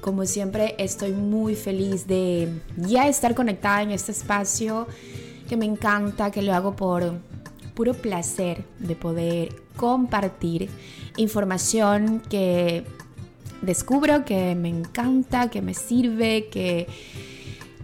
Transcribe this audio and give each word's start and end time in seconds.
Como 0.00 0.24
siempre, 0.26 0.74
estoy 0.78 1.12
muy 1.12 1.54
feliz 1.54 2.06
de 2.06 2.48
ya 2.76 3.08
estar 3.08 3.34
conectada 3.34 3.82
en 3.82 3.90
este 3.90 4.12
espacio 4.12 4.86
que 5.48 5.56
me 5.56 5.64
encanta, 5.64 6.30
que 6.30 6.42
lo 6.42 6.54
hago 6.54 6.76
por 6.76 7.20
puro 7.74 7.94
placer 7.94 8.64
de 8.78 8.94
poder 8.94 9.54
compartir 9.76 10.68
información 11.16 12.20
que 12.28 12.84
descubro 13.62 14.24
que 14.24 14.54
me 14.54 14.68
encanta, 14.68 15.50
que 15.50 15.62
me 15.62 15.74
sirve, 15.74 16.48
que, 16.48 16.86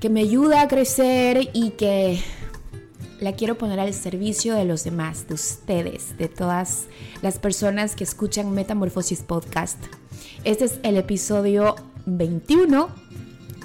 que 0.00 0.08
me 0.08 0.20
ayuda 0.20 0.62
a 0.62 0.68
crecer 0.68 1.50
y 1.52 1.70
que 1.70 2.20
la 3.20 3.32
quiero 3.32 3.56
poner 3.56 3.80
al 3.80 3.94
servicio 3.94 4.54
de 4.54 4.64
los 4.64 4.84
demás, 4.84 5.26
de 5.28 5.34
ustedes, 5.34 6.16
de 6.18 6.28
todas 6.28 6.86
las 7.22 7.38
personas 7.38 7.96
que 7.96 8.04
escuchan 8.04 8.52
Metamorfosis 8.52 9.22
Podcast. 9.22 9.78
Este 10.44 10.66
es 10.66 10.78
el 10.82 10.96
episodio 10.96 11.76
21 12.06 12.88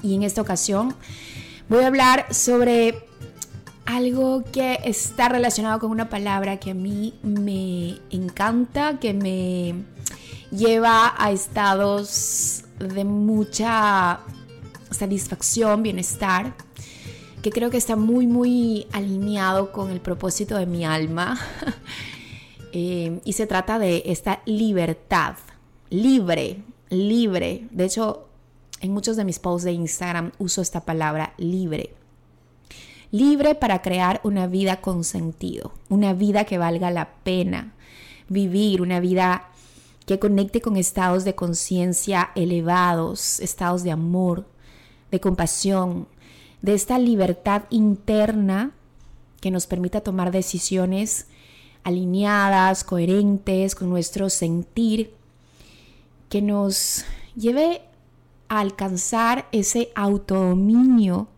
y 0.02 0.14
en 0.14 0.22
esta 0.22 0.40
ocasión 0.40 0.94
voy 1.68 1.84
a 1.84 1.86
hablar 1.86 2.32
sobre 2.32 3.04
algo 3.86 4.44
que 4.52 4.78
está 4.84 5.28
relacionado 5.28 5.78
con 5.80 5.90
una 5.90 6.08
palabra 6.08 6.58
que 6.58 6.70
a 6.70 6.74
mí 6.74 7.14
me 7.22 7.98
encanta, 8.10 8.98
que 9.00 9.14
me 9.14 9.74
lleva 10.56 11.14
a 11.16 11.32
estados 11.32 12.64
de 12.78 13.04
mucha 13.04 14.20
satisfacción, 14.90 15.82
bienestar 15.82 16.54
que 17.42 17.50
creo 17.50 17.70
que 17.70 17.76
está 17.76 17.96
muy, 17.96 18.26
muy 18.26 18.86
alineado 18.92 19.72
con 19.72 19.90
el 19.90 20.00
propósito 20.00 20.56
de 20.56 20.66
mi 20.66 20.84
alma. 20.84 21.38
Eh, 22.72 23.20
y 23.24 23.32
se 23.32 23.48
trata 23.48 23.80
de 23.80 24.04
esta 24.06 24.42
libertad, 24.46 25.34
libre, 25.88 26.62
libre. 26.88 27.66
De 27.72 27.86
hecho, 27.86 28.28
en 28.80 28.92
muchos 28.92 29.16
de 29.16 29.24
mis 29.24 29.38
posts 29.38 29.64
de 29.64 29.72
Instagram 29.72 30.32
uso 30.38 30.62
esta 30.62 30.80
palabra 30.80 31.34
libre. 31.36 31.94
Libre 33.10 33.54
para 33.54 33.82
crear 33.82 34.20
una 34.24 34.46
vida 34.46 34.80
con 34.80 35.04
sentido, 35.04 35.72
una 35.88 36.14
vida 36.14 36.44
que 36.44 36.58
valga 36.58 36.90
la 36.90 37.10
pena 37.22 37.74
vivir, 38.28 38.80
una 38.80 39.00
vida 39.00 39.48
que 40.06 40.18
conecte 40.18 40.60
con 40.60 40.76
estados 40.76 41.24
de 41.24 41.34
conciencia 41.34 42.30
elevados, 42.34 43.40
estados 43.40 43.82
de 43.82 43.90
amor, 43.90 44.46
de 45.10 45.20
compasión, 45.20 46.08
de 46.62 46.74
esta 46.74 46.98
libertad 46.98 47.64
interna 47.70 48.72
que 49.40 49.50
nos 49.50 49.66
permita 49.66 50.00
tomar 50.00 50.30
decisiones 50.30 51.26
alineadas, 51.84 52.84
coherentes 52.84 53.74
con 53.74 53.90
nuestro 53.90 54.30
sentir, 54.30 55.14
que 56.28 56.42
nos 56.42 57.04
lleve 57.34 57.82
alcanzar 58.58 59.48
ese 59.52 59.90
autodominio 59.94 61.28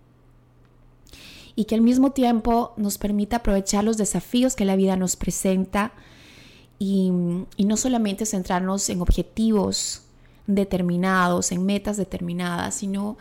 y 1.55 1.67
que 1.67 1.75
al 1.75 1.83
mismo 1.83 2.13
tiempo 2.13 2.73
nos 2.77 2.99
permita 2.99 3.37
aprovechar 3.37 3.85
los 3.85 3.99
desafíos 3.99 4.57
que 4.57 4.65
la 4.65 4.77
vida 4.77 4.97
nos 4.97 5.17
presenta 5.17 5.93
y, 6.79 7.13
y 7.57 7.65
no 7.67 7.77
solamente 7.77 8.25
centrarnos 8.25 8.89
en 8.89 9.03
objetivos 9.03 10.03
determinados, 10.47 11.53
en 11.53 11.65
metas 11.65 11.97
determinadas, 11.97 12.75
sino 12.75 13.19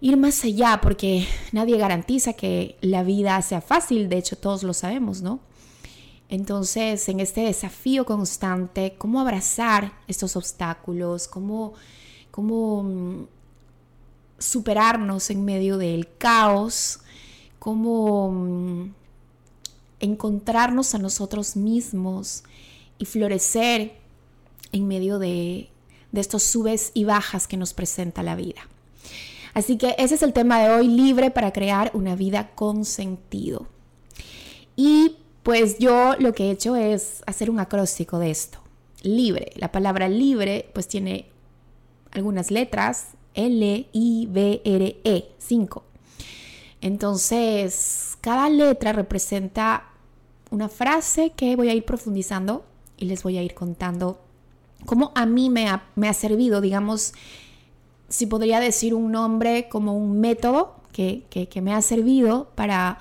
ir 0.00 0.16
más 0.16 0.44
allá, 0.44 0.80
porque 0.82 1.26
nadie 1.52 1.76
garantiza 1.76 2.32
que 2.32 2.76
la 2.80 3.02
vida 3.02 3.40
sea 3.42 3.60
fácil, 3.60 4.08
de 4.08 4.18
hecho 4.18 4.36
todos 4.36 4.62
lo 4.62 4.72
sabemos, 4.72 5.22
¿no? 5.22 5.40
Entonces, 6.28 7.08
en 7.08 7.20
este 7.20 7.42
desafío 7.42 8.06
constante, 8.06 8.94
cómo 8.96 9.20
abrazar 9.20 9.92
estos 10.08 10.34
obstáculos, 10.34 11.28
cómo, 11.28 11.74
cómo 12.32 12.82
mm, 12.82 13.26
superarnos 14.38 15.30
en 15.30 15.44
medio 15.44 15.78
del 15.78 16.08
caos, 16.18 16.98
cómo 17.60 18.32
mm, 18.32 18.92
encontrarnos 20.00 20.96
a 20.96 20.98
nosotros 20.98 21.54
mismos 21.54 22.42
y 22.98 23.04
florecer 23.04 23.94
en 24.72 24.88
medio 24.88 25.20
de, 25.20 25.70
de 26.10 26.20
estos 26.20 26.42
subes 26.42 26.90
y 26.94 27.04
bajas 27.04 27.46
que 27.46 27.56
nos 27.56 27.74
presenta 27.74 28.24
la 28.24 28.34
vida. 28.34 28.62
Así 29.54 29.76
que 29.76 29.94
ese 29.98 30.14
es 30.16 30.22
el 30.22 30.32
tema 30.32 30.60
de 30.60 30.70
hoy, 30.70 30.88
libre 30.88 31.30
para 31.30 31.52
crear 31.52 31.90
una 31.94 32.16
vida 32.16 32.50
con 32.54 32.84
sentido. 32.84 33.68
Y 34.74 35.16
pues 35.42 35.78
yo 35.78 36.14
lo 36.18 36.32
que 36.32 36.44
he 36.44 36.50
hecho 36.50 36.74
es 36.74 37.22
hacer 37.26 37.50
un 37.50 37.60
acróstico 37.60 38.18
de 38.18 38.30
esto. 38.30 38.58
Libre. 39.02 39.52
La 39.56 39.70
palabra 39.70 40.08
libre 40.08 40.70
pues 40.72 40.88
tiene 40.88 41.31
algunas 42.12 42.50
letras, 42.50 43.08
L, 43.34 43.88
I, 43.92 44.28
B, 44.30 44.62
R, 44.64 45.00
E, 45.04 45.32
5. 45.38 45.84
Entonces, 46.80 48.16
cada 48.20 48.48
letra 48.48 48.92
representa 48.92 49.84
una 50.50 50.68
frase 50.68 51.30
que 51.30 51.56
voy 51.56 51.68
a 51.68 51.74
ir 51.74 51.84
profundizando 51.84 52.64
y 52.98 53.06
les 53.06 53.22
voy 53.22 53.38
a 53.38 53.42
ir 53.42 53.54
contando 53.54 54.20
cómo 54.84 55.12
a 55.14 55.26
mí 55.26 55.48
me 55.48 55.68
ha, 55.68 55.84
me 55.94 56.08
ha 56.08 56.12
servido, 56.12 56.60
digamos, 56.60 57.14
si 58.08 58.26
podría 58.26 58.60
decir 58.60 58.94
un 58.94 59.10
nombre 59.10 59.68
como 59.68 59.96
un 59.96 60.20
método 60.20 60.76
que, 60.92 61.48
me 61.62 61.72
ha 61.72 61.80
servido 61.80 62.50
para 62.54 62.98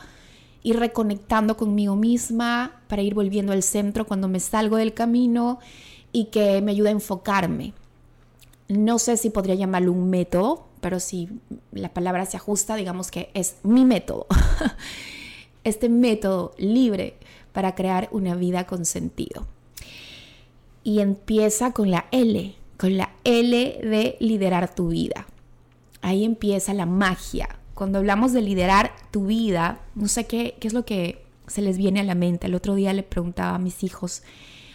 ir 0.64 0.80
reconectando 0.80 1.58
conmigo 1.58 1.96
misma, 1.96 2.82
para 2.88 3.02
ir 3.02 3.14
volviendo 3.14 3.52
al 3.52 3.64
centro 3.64 4.06
cuando 4.06 4.28
me 4.28 4.40
salgo 4.40 4.78
del 4.78 4.94
camino 4.94 5.60
y 6.14 6.26
que 6.26 6.62
me 6.62 6.72
ayuda 6.72 6.90
a 6.90 6.94
enfocarme. 6.94 7.74
No 8.72 9.00
sé 9.00 9.18
si 9.18 9.30
podría 9.30 9.56
llamarlo 9.56 9.92
un 9.92 10.10
método, 10.10 10.66
pero 10.80 11.02
si 11.02 11.28
la 11.74 11.94
palabra 11.94 12.26
se 12.26 12.38
ajusta, 12.38 12.78
digamos 12.78 13.12
que 13.12 13.30
es 13.34 13.58
mi 13.64 13.84
método. 13.84 14.28
este 15.66 15.90
método 15.90 16.54
libre 16.58 17.16
para 17.52 17.76
crear 17.76 18.08
una 18.14 18.34
vida 18.34 18.66
con 18.68 18.86
sentido. 18.86 19.46
Y 20.86 21.02
empieza 21.02 21.74
con 21.74 21.92
la 21.92 22.06
L, 22.12 22.56
con 22.78 22.96
la 22.96 23.12
L 23.26 23.80
de 23.84 24.16
liderar 24.22 24.74
tu 24.74 24.88
vida. 24.88 25.28
Ahí 26.02 26.24
empieza 26.24 26.74
la 26.74 26.86
magia. 26.86 27.60
Cuando 27.74 27.98
hablamos 27.98 28.32
de 28.32 28.42
liderar 28.42 28.94
tu 29.12 29.26
vida, 29.26 29.82
no 29.96 30.08
sé 30.08 30.28
qué, 30.28 30.56
es 30.62 30.72
lo 30.72 30.86
que 30.86 31.26
se 31.46 31.62
les 31.62 31.78
viene 31.78 32.00
a 32.00 32.06
la 32.06 32.16
mente. 32.16 32.48
El 32.48 32.56
otro 32.56 32.76
día 32.76 32.94
le 32.94 33.04
preguntaba 33.04 33.56
a 33.56 33.60
mis 33.60 33.84
hijos, 33.84 34.24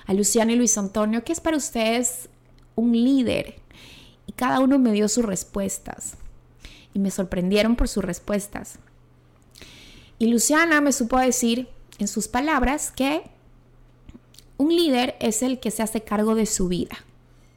a 0.05 0.13
Luciano 0.13 0.53
y 0.53 0.57
Luis 0.57 0.77
Antonio, 0.77 1.25
¿qué 1.25 1.33
es 1.33 1.41
para 1.41 1.57
ustedes 1.57 2.29
un 2.75 2.93
líder? 2.93 3.57
Y 4.27 4.33
cada 4.33 4.61
uno 4.61 4.79
me 4.79 4.93
dio 4.93 5.09
sus 5.09 5.25
respuestas. 5.25 6.15
Y 6.95 6.99
me 6.99 7.11
sorprendieron 7.11 7.77
por 7.77 7.89
sus 7.89 8.05
respuestas. 8.05 8.79
Y 10.19 10.29
Luciana 10.29 10.81
me 10.81 10.93
supo 10.93 11.19
decir 11.19 11.69
en 11.99 12.09
sus 12.09 12.29
palabras 12.29 12.91
que 12.91 13.23
un 14.57 14.75
líder 14.75 15.17
es 15.21 15.43
el 15.43 15.61
que 15.61 15.71
se 15.71 15.83
hace 15.83 16.03
cargo 16.03 16.35
de 16.35 16.47
su 16.47 16.69
vida. 16.69 16.97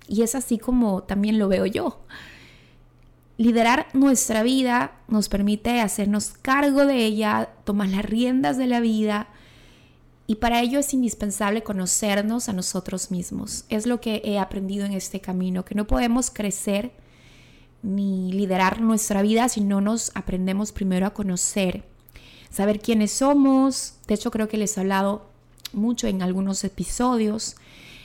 Y 0.07 0.23
es 0.23 0.35
así 0.35 0.57
como 0.57 1.03
también 1.03 1.39
lo 1.39 1.47
veo 1.47 1.65
yo. 1.65 1.99
Liderar 3.37 3.87
nuestra 3.93 4.43
vida 4.43 4.91
nos 5.07 5.29
permite 5.29 5.79
hacernos 5.79 6.33
cargo 6.41 6.85
de 6.85 7.05
ella, 7.05 7.49
tomar 7.63 7.87
las 7.87 8.03
riendas 8.03 8.57
de 8.57 8.67
la 8.67 8.81
vida 8.81 9.29
y 10.29 10.35
para 10.35 10.61
ello 10.61 10.77
es 10.77 10.93
indispensable 10.93 11.63
conocernos 11.63 12.49
a 12.49 12.53
nosotros 12.53 13.09
mismos. 13.09 13.65
Es 13.67 13.87
lo 13.87 13.99
que 13.99 14.21
he 14.23 14.37
aprendido 14.37 14.85
en 14.85 14.93
este 14.93 15.19
camino, 15.19 15.65
que 15.65 15.73
no 15.73 15.87
podemos 15.87 16.29
crecer 16.29 16.91
ni 17.81 18.31
liderar 18.31 18.79
nuestra 18.79 19.23
vida 19.23 19.49
si 19.49 19.61
no 19.61 19.81
nos 19.81 20.11
aprendemos 20.13 20.71
primero 20.71 21.07
a 21.07 21.15
conocer, 21.15 21.83
saber 22.51 22.79
quiénes 22.79 23.09
somos. 23.09 23.95
De 24.05 24.13
hecho, 24.13 24.29
creo 24.29 24.47
que 24.47 24.57
les 24.57 24.77
he 24.77 24.81
hablado 24.81 25.31
mucho 25.73 26.05
en 26.05 26.21
algunos 26.21 26.63
episodios. 26.63 27.55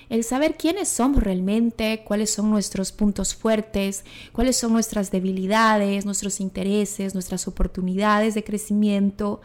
El 0.09 0.25
saber 0.25 0.57
quiénes 0.57 0.89
somos 0.89 1.23
realmente, 1.23 2.05
cuáles 2.07 2.31
son 2.31 2.49
nuestros 2.51 2.91
puntos 2.91 3.35
fuertes, 3.35 4.03
cuáles 4.33 4.57
son 4.57 4.73
nuestras 4.73 5.11
debilidades, 5.11 6.07
nuestros 6.07 6.41
intereses, 6.41 7.13
nuestras 7.13 7.47
oportunidades 7.49 8.35
de 8.35 8.45
crecimiento. 8.45 9.43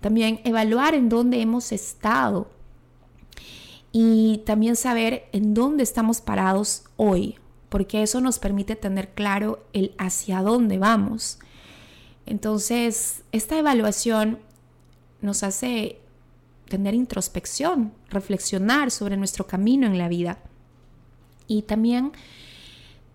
También 0.00 0.40
evaluar 0.44 0.94
en 0.94 1.08
dónde 1.08 1.40
hemos 1.40 1.72
estado 1.72 2.48
y 3.92 4.38
también 4.46 4.76
saber 4.76 5.28
en 5.32 5.54
dónde 5.54 5.82
estamos 5.82 6.20
parados 6.20 6.84
hoy, 6.96 7.38
porque 7.68 8.02
eso 8.02 8.20
nos 8.20 8.38
permite 8.38 8.76
tener 8.76 9.10
claro 9.10 9.64
el 9.72 9.94
hacia 9.98 10.42
dónde 10.42 10.78
vamos. 10.78 11.38
Entonces, 12.26 13.22
esta 13.32 13.58
evaluación 13.58 14.38
nos 15.20 15.42
hace 15.42 16.00
tener 16.68 16.94
introspección, 16.94 17.92
reflexionar 18.08 18.90
sobre 18.90 19.16
nuestro 19.16 19.46
camino 19.46 19.86
en 19.86 19.98
la 19.98 20.08
vida. 20.08 20.38
Y 21.48 21.62
también 21.62 22.12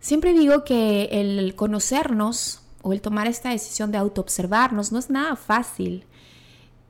siempre 0.02 0.34
digo 0.34 0.66
que 0.66 1.06
el 1.12 1.56
conocernos 1.56 2.62
o 2.82 2.92
el 2.92 3.02
tomar 3.02 3.28
esta 3.28 3.50
decisión 3.50 3.92
de 3.92 3.98
autoobservarnos 3.98 4.92
no 4.92 5.00
es 5.00 5.10
nada 5.10 5.38
fácil. 5.38 6.06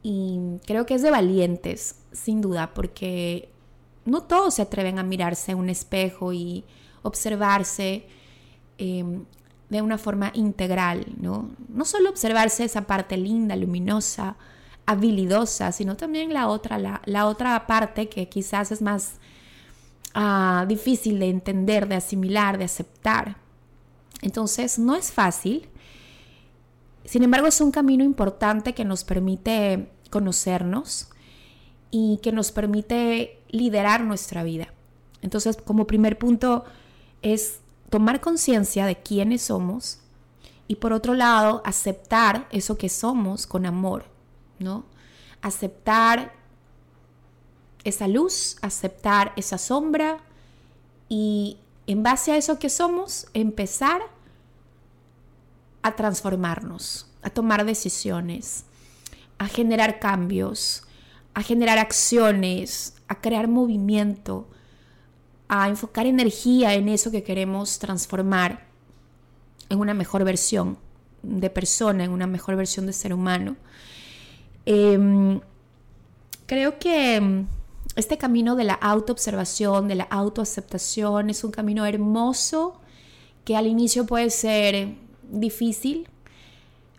Y 0.07 0.59
creo 0.67 0.85
que 0.85 0.93
es 0.93 1.01
de 1.01 1.09
valientes, 1.09 1.95
sin 2.11 2.39
duda, 2.39 2.75
porque 2.75 3.49
no 4.05 4.21
todos 4.21 4.53
se 4.53 4.61
atreven 4.61 4.99
a 4.99 5.03
mirarse 5.03 5.53
en 5.53 5.57
un 5.57 5.67
espejo 5.67 6.31
y 6.31 6.63
observarse 7.01 8.05
em, 8.77 9.25
de 9.71 9.81
una 9.81 9.97
forma 9.97 10.29
integral, 10.35 11.07
¿no? 11.19 11.49
No 11.69 11.85
solo 11.85 12.11
observarse 12.11 12.65
esa 12.65 12.81
parte 12.81 13.17
linda, 13.17 13.55
luminosa, 13.55 14.37
habilidosa, 14.85 15.71
sino 15.71 15.97
también 15.97 16.35
la 16.35 16.49
otra, 16.49 17.01
la, 17.03 17.25
otra 17.25 17.65
parte 17.65 18.07
que 18.07 18.29
quizás 18.29 18.71
es 18.71 18.83
más 18.83 19.15
ah, 20.13 20.65
difícil 20.67 21.17
de 21.17 21.29
entender, 21.29 21.87
de 21.87 21.95
asimilar, 21.95 22.59
de 22.59 22.65
aceptar. 22.65 23.37
Entonces, 24.21 24.77
no 24.77 24.95
es 24.95 25.11
fácil. 25.11 25.67
Sin 27.05 27.23
embargo, 27.23 27.47
es 27.47 27.59
un 27.59 27.71
camino 27.71 28.03
importante 28.03 28.75
que 28.75 28.85
nos 28.85 29.03
permite 29.03 29.94
conocernos 30.15 31.09
y 31.91 32.21
que 32.23 32.31
nos 32.31 32.53
permite 32.53 33.37
liderar 33.49 33.99
nuestra 33.99 34.43
vida. 34.43 34.73
Entonces, 35.21 35.57
como 35.57 35.87
primer 35.87 36.17
punto 36.17 36.63
es 37.21 37.59
tomar 37.89 38.21
conciencia 38.21 38.85
de 38.85 38.95
quiénes 38.95 39.41
somos 39.41 39.99
y 40.69 40.75
por 40.75 40.93
otro 40.93 41.15
lado, 41.15 41.61
aceptar 41.65 42.47
eso 42.49 42.77
que 42.77 42.87
somos 42.87 43.45
con 43.45 43.65
amor, 43.65 44.05
¿no? 44.57 44.85
Aceptar 45.41 46.31
esa 47.83 48.07
luz, 48.07 48.55
aceptar 48.61 49.33
esa 49.35 49.57
sombra 49.57 50.19
y 51.09 51.57
en 51.87 52.03
base 52.03 52.31
a 52.31 52.37
eso 52.37 52.57
que 52.57 52.69
somos, 52.69 53.27
empezar 53.33 54.01
a 55.81 55.97
transformarnos, 55.97 57.05
a 57.21 57.29
tomar 57.29 57.65
decisiones, 57.65 58.63
a 59.37 59.47
generar 59.47 59.99
cambios, 59.99 60.83
a 61.33 61.41
generar 61.43 61.77
acciones, 61.77 62.95
a 63.07 63.21
crear 63.21 63.47
movimiento, 63.47 64.47
a 65.47 65.67
enfocar 65.67 66.05
energía 66.05 66.73
en 66.73 66.89
eso 66.89 67.11
que 67.11 67.23
queremos 67.23 67.79
transformar 67.79 68.65
en 69.69 69.79
una 69.79 69.93
mejor 69.93 70.23
versión 70.23 70.77
de 71.21 71.49
persona, 71.49 72.03
en 72.03 72.11
una 72.11 72.27
mejor 72.27 72.55
versión 72.55 72.85
de 72.85 72.93
ser 72.93 73.13
humano. 73.13 73.55
Em, 74.65 75.39
creo 76.45 76.79
que 76.79 77.15
em, 77.15 77.47
este 77.95 78.17
camino 78.17 78.55
de 78.55 78.63
la 78.63 78.73
autoobservación, 78.73 79.87
de 79.87 79.95
la 79.95 80.05
autoaceptación, 80.05 81.29
es 81.29 81.43
un 81.43 81.51
camino 81.51 81.85
hermoso 81.85 82.79
que 83.43 83.55
al 83.55 83.67
inicio 83.67 84.05
puede 84.05 84.29
ser 84.29 84.95
difícil, 85.29 86.09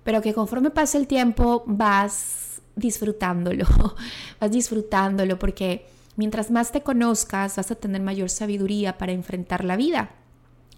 pero 0.07 0.23
que 0.23 0.33
conforme 0.33 0.71
pasa 0.71 0.99
el 0.99 1.09
tiempo 1.09 1.65
vas 1.67 2.63
disfrutándolo, 2.77 3.67
vas 4.41 4.51
disfrutándolo 4.53 5.37
porque 5.37 5.85
mientras 6.15 6.53
más 6.53 6.71
te 6.71 6.83
conozcas 6.83 7.57
vas 7.57 7.73
a 7.73 7.75
tener 7.75 8.01
mayor 8.03 8.31
sabiduría 8.31 8.99
para 8.99 9.11
enfrentar 9.11 9.65
la 9.65 9.75
vida 9.75 10.11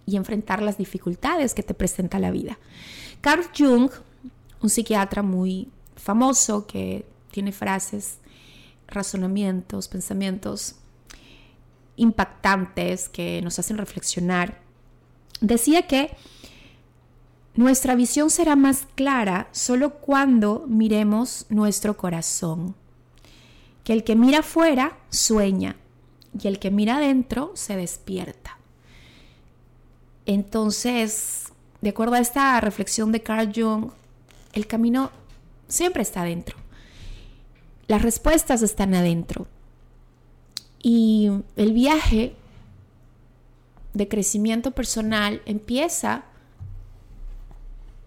y 0.07 0.17
enfrentar 0.17 0.63
las 0.63 0.79
dificultades 0.79 1.53
que 1.53 1.63
te 1.63 1.75
presenta 1.75 2.19
la 2.19 2.31
vida. 2.31 2.59
Carl 3.21 3.45
Jung, 3.55 3.91
un 4.63 4.71
psiquiatra 4.71 5.23
muy 5.23 5.69
famoso 5.97 6.67
que 6.67 7.05
tiene 7.31 7.53
frases, 7.53 8.21
razonamientos, 8.87 9.89
pensamientos 9.89 10.77
impactantes 11.97 13.11
que 13.11 13.43
nos 13.43 13.59
hacen 13.59 13.77
reflexionar, 13.77 14.59
decía 15.43 15.83
que 15.83 16.17
nuestra 17.59 17.97
visión 17.97 18.31
será 18.31 18.55
más 18.55 18.87
clara 18.95 19.49
solo 19.51 19.95
cuando 19.95 20.65
miremos 20.69 21.45
nuestro 21.49 21.97
corazón. 21.97 22.77
Que 23.83 23.93
el 23.93 24.05
que 24.05 24.15
mira 24.15 24.39
afuera 24.39 24.97
sueña 25.11 25.75
y 26.41 26.47
el 26.47 26.61
que 26.61 26.71
mira 26.71 26.99
adentro 26.99 27.51
se 27.55 27.75
despierta. 27.75 28.59
Entonces, 30.25 31.47
de 31.81 31.91
acuerdo 31.91 32.15
a 32.15 32.21
esta 32.21 32.61
reflexión 32.61 33.11
de 33.11 33.25
Carl 33.25 33.53
Jung, 33.53 33.91
el 34.53 34.69
camino 34.69 35.11
siempre 35.67 36.05
está 36.05 36.21
adentro. 36.21 36.57
Las 37.89 38.03
respuestas 38.03 38.63
están 38.63 38.95
adentro. 38.95 39.49
Y 40.81 41.29
el 41.57 41.73
viaje 41.73 42.37
de 43.95 44.07
crecimiento 44.07 44.71
personal 44.71 45.43
empieza 45.45 46.28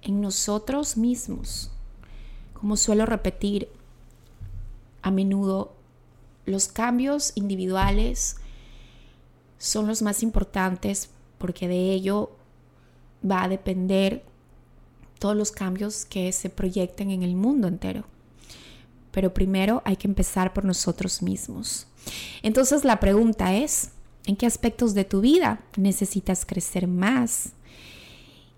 en 0.01 0.21
nosotros 0.21 0.97
mismos. 0.97 1.71
Como 2.53 2.77
suelo 2.77 3.05
repetir 3.05 3.69
a 5.01 5.11
menudo, 5.11 5.73
los 6.45 6.67
cambios 6.67 7.31
individuales 7.35 8.37
son 9.57 9.87
los 9.87 10.01
más 10.01 10.23
importantes 10.23 11.09
porque 11.37 11.67
de 11.67 11.93
ello 11.93 12.31
va 13.29 13.43
a 13.43 13.47
depender 13.47 14.23
todos 15.19 15.35
los 15.35 15.51
cambios 15.51 16.05
que 16.05 16.31
se 16.31 16.49
proyecten 16.49 17.11
en 17.11 17.21
el 17.21 17.35
mundo 17.35 17.67
entero. 17.67 18.05
Pero 19.11 19.33
primero 19.33 19.81
hay 19.85 19.97
que 19.97 20.07
empezar 20.07 20.53
por 20.53 20.65
nosotros 20.65 21.21
mismos. 21.21 21.87
Entonces 22.41 22.83
la 22.83 22.99
pregunta 22.99 23.53
es, 23.53 23.91
¿en 24.25 24.35
qué 24.35 24.45
aspectos 24.45 24.93
de 24.93 25.05
tu 25.05 25.21
vida 25.21 25.61
necesitas 25.77 26.45
crecer 26.45 26.87
más? 26.87 27.51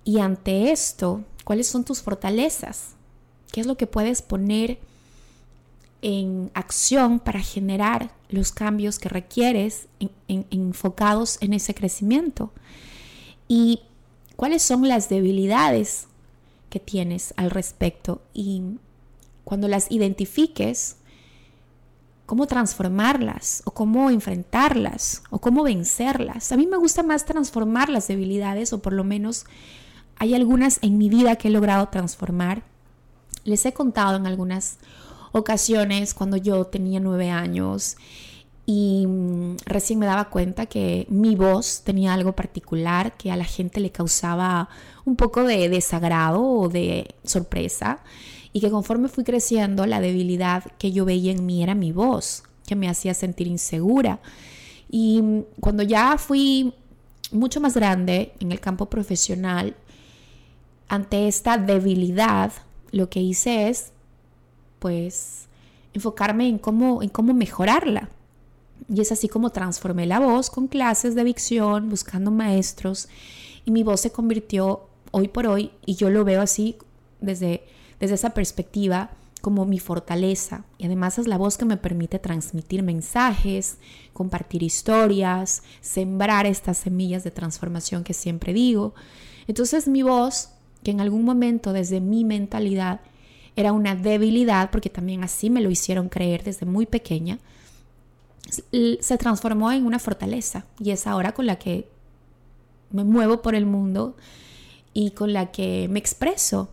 Y 0.06 0.20
ante 0.20 0.72
esto, 0.72 1.24
¿cuáles 1.44 1.68
son 1.68 1.84
tus 1.84 2.02
fortalezas? 2.02 2.92
¿Qué 3.52 3.62
es 3.62 3.68
lo 3.68 3.78
que 3.78 3.88
puedes 3.88 4.22
poner 4.22 4.80
en 6.02 6.52
acción 6.54 7.20
para 7.20 7.40
generar 7.40 8.12
los 8.30 8.52
cambios 8.52 9.00
que 9.00 9.10
requieres 9.10 9.88
enfocados 10.28 11.38
en 11.42 11.54
ese 11.54 11.74
crecimiento? 11.74 12.52
¿Y 13.48 13.82
cuáles 14.36 14.64
son 14.64 14.88
las 14.88 15.10
debilidades 15.10 16.08
que 16.70 16.80
tienes 16.80 17.34
al 17.38 17.52
respecto 17.52 18.22
y 18.34 18.64
cuando 19.44 19.68
las 19.68 19.92
identifiques, 19.92 20.96
cómo 22.26 22.48
transformarlas 22.48 23.62
o 23.66 23.72
cómo 23.72 24.10
enfrentarlas 24.10 25.22
o 25.30 25.40
cómo 25.40 25.64
vencerlas. 25.64 26.52
A 26.52 26.58
mí 26.58 26.66
me 26.66 26.78
gusta 26.78 27.04
más 27.04 27.26
transformar 27.26 27.90
las 27.90 28.08
debilidades 28.08 28.74
o 28.74 28.82
por 28.82 28.94
lo 28.94 29.04
menos 29.04 29.46
hay 30.18 30.34
algunas 30.34 30.80
en 30.82 30.98
mi 30.98 31.10
vida 31.10 31.36
que 31.36 31.48
he 31.48 31.52
logrado 31.52 31.90
transformar. 31.90 32.64
Les 33.44 33.66
he 33.66 33.74
contado 33.74 34.18
en 34.18 34.28
algunas 34.28 34.78
ocasiones 35.32 36.14
cuando 36.14 36.38
yo 36.38 36.66
tenía 36.66 37.00
nueve 37.00 37.30
años 37.30 37.98
y 38.66 39.06
mm, 39.08 39.58
recién 39.66 40.00
me 40.00 40.06
daba 40.06 40.30
cuenta 40.30 40.68
que 40.68 41.06
mi 41.10 41.36
voz 41.36 41.82
tenía 41.84 42.14
algo 42.14 42.34
particular 42.34 43.18
que 43.18 43.32
a 43.32 43.36
la 43.36 43.44
gente 43.44 43.80
le 43.80 43.92
causaba 43.92 44.70
un 45.06 45.16
poco 45.16 45.44
de 45.44 45.68
desagrado 45.70 46.42
o 46.42 46.70
de 46.70 47.16
sorpresa 47.26 48.00
y 48.54 48.62
que 48.62 48.70
conforme 48.70 49.10
fui 49.10 49.24
creciendo 49.24 49.86
la 49.86 50.00
debilidad 50.00 50.64
que 50.78 50.92
yo 50.92 51.04
veía 51.06 51.32
en 51.32 51.46
mí 51.46 51.64
era 51.64 51.76
mi 51.76 51.92
voz, 51.92 52.44
que 52.66 52.76
me 52.76 52.88
hacía 52.88 53.14
sentir 53.14 53.48
insegura. 53.48 54.20
Y 54.90 55.22
mm, 55.22 55.44
cuando 55.60 55.84
ya 55.84 56.18
fui 56.18 56.74
mucho 57.32 57.60
más 57.60 57.74
grande 57.74 58.34
en 58.40 58.52
el 58.52 58.60
campo 58.60 58.86
profesional, 58.86 59.76
ante 60.88 61.28
esta 61.28 61.58
debilidad, 61.58 62.52
lo 62.92 63.10
que 63.10 63.20
hice 63.22 63.70
es, 63.70 63.92
pues, 64.80 65.48
enfocarme 65.94 66.48
en 66.48 66.58
cómo, 66.58 67.02
en 67.02 67.10
cómo 67.10 67.34
mejorarla 67.34 68.10
y 68.94 69.02
es 69.02 69.12
así 69.12 69.28
como 69.28 69.52
transformé 69.52 70.06
la 70.06 70.20
voz 70.20 70.50
con 70.50 70.68
clases 70.68 71.16
de 71.16 71.24
dicción, 71.24 71.90
buscando 71.90 72.32
maestros, 72.32 73.08
y 73.66 73.72
mi 73.72 73.84
voz 73.84 74.02
se 74.02 74.12
convirtió 74.12 74.88
hoy 75.12 75.28
por 75.28 75.48
hoy, 75.48 75.72
y 75.86 75.96
yo 75.96 76.10
lo 76.10 76.24
veo 76.24 76.42
así 76.42 76.78
desde, 77.22 77.64
desde 78.00 78.16
esa 78.16 78.32
perspectiva, 78.32 79.12
como 79.42 79.66
mi 79.66 79.78
fortaleza 79.78 80.64
y 80.78 80.86
además 80.86 81.20
es 81.20 81.28
la 81.28 81.38
voz 81.38 81.58
que 81.58 81.66
me 81.66 81.76
permite 81.76 82.18
transmitir 82.18 82.82
mensajes, 82.82 83.78
compartir 84.14 84.64
historias, 84.64 85.64
sembrar 85.82 86.46
estas 86.46 86.78
semillas 86.78 87.26
de 87.26 87.32
transformación 87.32 88.06
que 88.06 88.14
siempre 88.14 88.54
digo. 88.54 88.94
Entonces 89.46 89.90
mi 89.90 90.02
voz, 90.02 90.52
que 90.84 90.92
en 90.92 91.02
algún 91.02 91.24
momento 91.24 91.74
desde 91.74 92.00
mi 92.00 92.24
mentalidad 92.24 93.02
era 93.56 93.72
una 93.72 93.96
debilidad, 93.96 94.72
porque 94.72 94.90
también 94.90 95.24
así 95.24 95.50
me 95.50 95.62
lo 95.62 95.70
hicieron 95.70 96.10
creer 96.10 96.44
desde 96.44 96.66
muy 96.66 96.86
pequeña, 96.86 97.40
se 99.00 99.18
transformó 99.18 99.72
en 99.72 99.86
una 99.86 100.00
fortaleza 100.00 100.66
y 100.80 100.92
es 100.92 101.08
ahora 101.08 101.32
con 101.32 101.46
la 101.46 101.58
que 101.58 101.88
me 102.92 103.04
muevo 103.04 103.42
por 103.42 103.56
el 103.56 103.66
mundo 103.66 104.16
y 104.94 105.12
con 105.12 105.34
la 105.34 105.52
que 105.52 105.88
me 105.90 106.00
expreso 106.00 106.70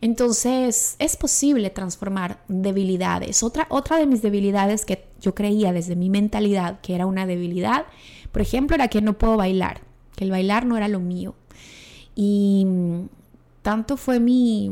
entonces, 0.00 0.96
es 0.98 1.16
posible 1.16 1.70
transformar 1.70 2.42
debilidades. 2.48 3.42
Otra, 3.42 3.66
otra 3.70 3.96
de 3.96 4.06
mis 4.06 4.22
debilidades 4.22 4.84
que 4.84 5.06
yo 5.20 5.34
creía 5.34 5.72
desde 5.72 5.96
mi 5.96 6.10
mentalidad 6.10 6.80
que 6.80 6.94
era 6.94 7.06
una 7.06 7.26
debilidad, 7.26 7.86
por 8.30 8.42
ejemplo, 8.42 8.74
era 8.74 8.88
que 8.88 9.00
no 9.00 9.14
puedo 9.14 9.36
bailar, 9.36 9.80
que 10.14 10.24
el 10.24 10.30
bailar 10.30 10.66
no 10.66 10.76
era 10.76 10.88
lo 10.88 11.00
mío. 11.00 11.34
Y 12.14 12.66
tanto 13.66 13.96
fue 13.96 14.20
mi, 14.20 14.70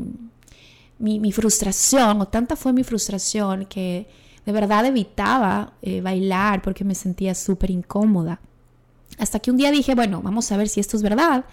mi, 1.01 1.33
frustración, 1.33 2.21
o 2.21 2.29
tanta 2.29 2.55
fue 2.55 2.73
mi 2.73 2.85
frustración 2.85 3.67
que 3.67 4.07
de 4.47 4.53
verdad 4.53 4.87
evitaba 4.87 5.73
eh, 5.83 6.01
bailar 6.01 6.63
porque 6.63 6.85
me 6.85 6.95
sentía 6.95 7.35
súper 7.35 7.73
incómoda. 7.73 8.39
Hasta 9.19 9.41
que 9.41 9.51
un 9.51 9.57
día 9.57 9.73
dije, 9.73 9.97
bueno, 9.97 10.23
vamos 10.23 10.53
a 10.53 10.57
ver 10.57 10.69
si 10.69 10.79
esto 10.79 10.97
es 10.97 11.03
verdad. 11.03 11.45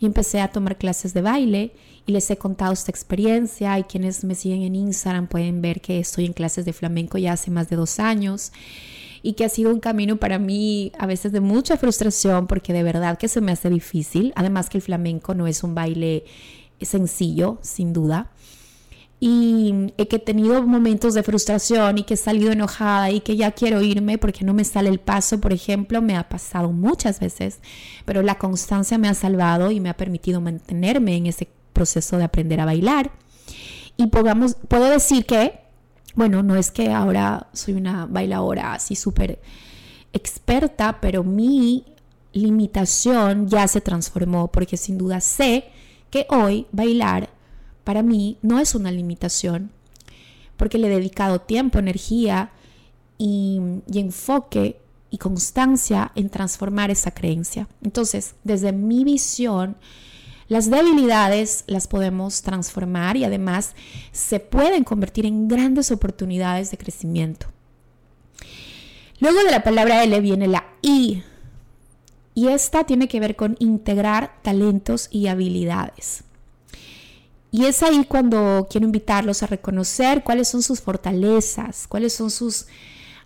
Y 0.00 0.06
empecé 0.06 0.40
a 0.40 0.48
tomar 0.50 0.76
clases 0.76 1.14
de 1.14 1.22
baile 1.22 1.72
y 2.04 2.10
les 2.10 2.28
he 2.32 2.36
contado 2.36 2.72
esta 2.72 2.90
experiencia 2.90 3.78
y 3.78 3.84
quienes 3.84 4.24
me 4.24 4.34
siguen 4.34 4.62
en 4.62 4.74
Instagram 4.74 5.28
pueden 5.28 5.62
ver 5.62 5.80
que 5.80 6.00
estoy 6.00 6.24
en 6.24 6.32
clases 6.32 6.64
de 6.64 6.72
flamenco 6.72 7.16
ya 7.16 7.34
hace 7.34 7.52
más 7.52 7.68
de 7.68 7.76
dos 7.76 8.00
años 8.00 8.50
y 9.22 9.34
que 9.34 9.44
ha 9.44 9.48
sido 9.48 9.72
un 9.72 9.78
camino 9.78 10.16
para 10.16 10.40
mí 10.40 10.90
a 10.98 11.06
veces 11.06 11.30
de 11.30 11.40
mucha 11.40 11.76
frustración 11.76 12.48
porque 12.48 12.72
de 12.72 12.82
verdad 12.82 13.18
que 13.18 13.28
se 13.28 13.40
me 13.40 13.52
hace 13.52 13.70
difícil, 13.70 14.32
además 14.36 14.68
que 14.68 14.78
el 14.78 14.82
flamenco 14.82 15.34
no 15.34 15.46
es 15.46 15.62
un 15.62 15.74
baile 15.74 16.24
sencillo, 16.86 17.58
sin 17.62 17.92
duda. 17.92 18.30
Y 19.20 19.92
he 19.96 20.06
que 20.06 20.20
tenido 20.20 20.62
momentos 20.64 21.14
de 21.14 21.24
frustración 21.24 21.98
y 21.98 22.04
que 22.04 22.14
he 22.14 22.16
salido 22.16 22.52
enojada 22.52 23.10
y 23.10 23.20
que 23.20 23.36
ya 23.36 23.50
quiero 23.50 23.82
irme 23.82 24.16
porque 24.16 24.44
no 24.44 24.54
me 24.54 24.64
sale 24.64 24.88
el 24.90 25.00
paso, 25.00 25.40
por 25.40 25.52
ejemplo, 25.52 26.00
me 26.00 26.16
ha 26.16 26.28
pasado 26.28 26.70
muchas 26.70 27.18
veces, 27.18 27.58
pero 28.04 28.22
la 28.22 28.38
constancia 28.38 28.96
me 28.96 29.08
ha 29.08 29.14
salvado 29.14 29.72
y 29.72 29.80
me 29.80 29.88
ha 29.88 29.96
permitido 29.96 30.40
mantenerme 30.40 31.16
en 31.16 31.26
ese 31.26 31.48
proceso 31.72 32.16
de 32.16 32.24
aprender 32.24 32.60
a 32.60 32.64
bailar. 32.64 33.10
Y 33.96 34.06
podamos, 34.06 34.54
puedo 34.68 34.88
decir 34.88 35.26
que, 35.26 35.58
bueno, 36.14 36.44
no 36.44 36.54
es 36.54 36.70
que 36.70 36.92
ahora 36.92 37.48
soy 37.52 37.74
una 37.74 38.06
bailadora 38.06 38.72
así 38.74 38.94
súper 38.94 39.40
experta, 40.12 41.00
pero 41.00 41.24
mi 41.24 41.84
limitación 42.32 43.48
ya 43.48 43.66
se 43.66 43.80
transformó 43.80 44.46
porque 44.46 44.76
sin 44.76 44.96
duda 44.96 45.20
sé 45.20 45.72
que 46.10 46.26
hoy 46.30 46.66
bailar 46.72 47.30
para 47.84 48.02
mí 48.02 48.38
no 48.42 48.58
es 48.58 48.74
una 48.74 48.90
limitación 48.90 49.70
porque 50.58 50.76
le 50.76 50.88
he 50.88 50.90
dedicado 50.90 51.40
tiempo, 51.40 51.78
energía 51.78 52.50
y, 53.16 53.60
enfoque 53.94 54.78
y 55.10 55.16
constancia 55.16 56.12
en 56.14 56.28
transformar 56.28 56.90
esa 56.90 57.12
creencia. 57.12 57.66
Entonces, 57.82 58.34
desde 58.44 58.72
mi 58.72 59.04
visión, 59.04 59.76
las 60.48 60.68
debilidades 60.68 61.64
las 61.66 61.86
podemos 61.86 62.42
transformar 62.42 63.16
y 63.16 63.24
además 63.24 63.74
se 64.12 64.40
pueden 64.40 64.84
convertir 64.84 65.24
en 65.24 65.48
grandes 65.48 65.90
oportunidades 65.90 66.70
de 66.70 66.78
crecimiento. 66.78 67.46
Luego 69.20 69.42
de 69.44 69.50
la 69.50 69.62
palabra 69.62 70.02
L 70.02 70.20
viene 70.20 70.48
la 70.48 70.64
I. 70.82 71.22
Y 72.38 72.46
esta 72.46 72.84
tiene 72.84 73.08
que 73.08 73.18
ver 73.18 73.34
con 73.34 73.56
integrar 73.58 74.30
talentos 74.42 75.08
y 75.10 75.26
habilidades. 75.26 76.22
Y 77.50 77.64
es 77.64 77.82
ahí 77.82 78.04
cuando 78.04 78.68
quiero 78.70 78.86
invitarlos 78.86 79.42
a 79.42 79.48
reconocer 79.48 80.22
cuáles 80.22 80.46
son 80.46 80.62
sus 80.62 80.80
fortalezas, 80.80 81.88
cuáles 81.88 82.12
son 82.12 82.30
sus 82.30 82.66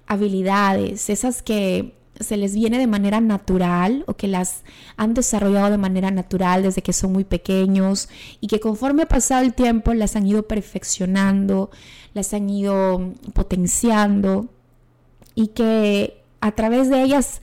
habilidades, 0.06 1.10
esas 1.10 1.42
que 1.42 1.94
se 2.20 2.38
les 2.38 2.54
viene 2.54 2.78
de 2.78 2.86
manera 2.86 3.20
natural 3.20 4.02
o 4.06 4.14
que 4.14 4.28
las 4.28 4.62
han 4.96 5.12
desarrollado 5.12 5.70
de 5.70 5.76
manera 5.76 6.10
natural 6.10 6.62
desde 6.62 6.80
que 6.80 6.94
son 6.94 7.12
muy 7.12 7.24
pequeños 7.24 8.08
y 8.40 8.46
que 8.46 8.60
conforme 8.60 9.02
ha 9.02 9.08
pasado 9.08 9.44
el 9.44 9.52
tiempo 9.52 9.92
las 9.92 10.16
han 10.16 10.26
ido 10.26 10.44
perfeccionando, 10.48 11.70
las 12.14 12.32
han 12.32 12.48
ido 12.48 13.12
potenciando 13.34 14.48
y 15.34 15.48
que 15.48 16.22
a 16.40 16.52
través 16.52 16.88
de 16.88 17.02
ellas 17.02 17.42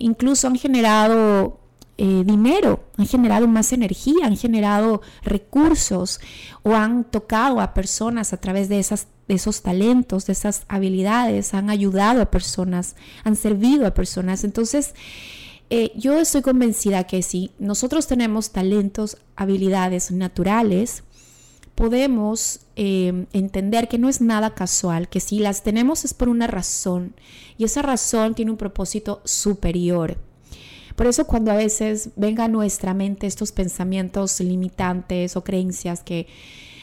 incluso 0.00 0.48
han 0.48 0.56
generado 0.56 1.60
eh, 1.96 2.24
dinero, 2.26 2.84
han 2.96 3.06
generado 3.06 3.46
más 3.46 3.72
energía, 3.72 4.26
han 4.26 4.36
generado 4.36 5.02
recursos 5.22 6.20
o 6.62 6.74
han 6.74 7.04
tocado 7.04 7.60
a 7.60 7.74
personas 7.74 8.32
a 8.32 8.38
través 8.38 8.68
de 8.68 8.80
esas 8.80 9.06
de 9.28 9.36
esos 9.36 9.62
talentos, 9.62 10.26
de 10.26 10.32
esas 10.32 10.64
habilidades, 10.66 11.54
han 11.54 11.70
ayudado 11.70 12.20
a 12.20 12.32
personas, 12.32 12.96
han 13.22 13.36
servido 13.36 13.86
a 13.86 13.94
personas. 13.94 14.42
Entonces, 14.42 14.92
eh, 15.70 15.92
yo 15.94 16.18
estoy 16.18 16.42
convencida 16.42 17.04
que 17.04 17.22
si 17.22 17.52
nosotros 17.60 18.08
tenemos 18.08 18.50
talentos, 18.50 19.18
habilidades 19.36 20.10
naturales, 20.10 21.04
podemos 21.80 22.60
eh, 22.76 23.24
entender 23.32 23.88
que 23.88 23.96
no 23.96 24.10
es 24.10 24.20
nada 24.20 24.54
casual, 24.54 25.08
que 25.08 25.18
si 25.18 25.38
las 25.38 25.62
tenemos 25.62 26.04
es 26.04 26.12
por 26.12 26.28
una 26.28 26.46
razón 26.46 27.14
y 27.56 27.64
esa 27.64 27.80
razón 27.80 28.34
tiene 28.34 28.50
un 28.50 28.58
propósito 28.58 29.22
superior. 29.24 30.18
Por 30.94 31.06
eso 31.06 31.26
cuando 31.26 31.50
a 31.50 31.56
veces 31.56 32.10
venga 32.16 32.44
a 32.44 32.48
nuestra 32.48 32.92
mente 32.92 33.26
estos 33.26 33.50
pensamientos 33.50 34.40
limitantes 34.40 35.38
o 35.38 35.42
creencias 35.42 36.02
que 36.02 36.26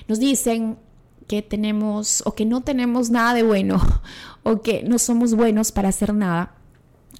nos 0.07 0.19
dicen, 0.19 0.79
que 1.27 1.43
tenemos 1.43 2.23
o 2.25 2.33
que 2.33 2.45
no 2.45 2.61
tenemos 2.61 3.11
nada 3.11 3.35
de 3.35 3.43
bueno 3.43 3.79
o 4.41 4.63
que 4.63 4.81
no 4.81 4.97
somos 4.97 5.35
buenos 5.35 5.71
para 5.71 5.89
hacer 5.89 6.15
nada, 6.15 6.55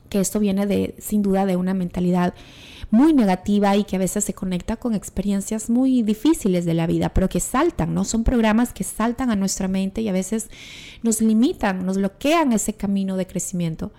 que 0.09 0.19
esto 0.19 0.39
viene 0.39 0.65
de 0.65 0.95
sin 0.97 1.21
duda 1.21 1.45
de 1.45 1.57
una 1.57 1.75
mentalidad 1.75 2.33
muy 2.89 3.13
negativa 3.13 3.75
y 3.75 3.83
que 3.83 3.97
a 3.97 3.99
veces 3.99 4.23
se 4.23 4.33
conecta 4.33 4.77
con 4.77 4.95
experiencias 4.95 5.69
muy 5.69 6.03
difíciles 6.03 6.65
de 6.65 6.73
la 6.73 6.87
vida, 6.87 7.09
pero 7.09 7.27
que 7.27 7.39
saltan, 7.39 7.93
¿no? 7.93 8.05
Son 8.05 8.23
programas 8.23 8.73
que 8.73 8.83
saltan 8.83 9.29
a 9.29 9.35
nuestra 9.35 9.67
mente 9.67 10.01
y 10.01 10.09
a 10.09 10.13
veces 10.13 10.49
nos 11.03 11.21
limitan, 11.21 11.85
nos 11.85 11.97
bloquean 11.97 12.53
ese 12.53 12.73
camino 12.73 13.17
de 13.17 13.27
crecimiento. 13.27 13.91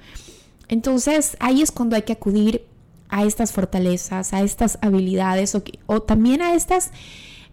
Entonces 0.69 1.37
ahí 1.41 1.61
es 1.63 1.71
cuando 1.71 1.97
hay 1.97 2.03
que 2.03 2.15
acudir 2.15 2.65
a 3.11 3.25
estas 3.25 3.53
fortalezas, 3.53 4.33
a 4.33 4.43
estas 4.43 4.79
habilidades 4.83 5.57
o, 5.87 6.03
también 6.03 6.43
a 6.43 6.55
estas 6.55 6.91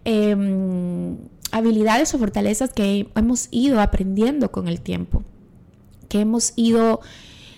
em, 0.04 1.16
habilidades 1.50 2.14
o 2.14 2.18
fortalezas 2.18 2.72
que 2.72 3.08
hemos 3.14 3.48
ido 3.50 3.80
aprendiendo 3.80 4.52
con 4.52 4.68
el 4.68 4.80
tiempo, 4.80 5.22
que 6.08 6.20
hemos 6.20 6.52
ido 6.56 7.00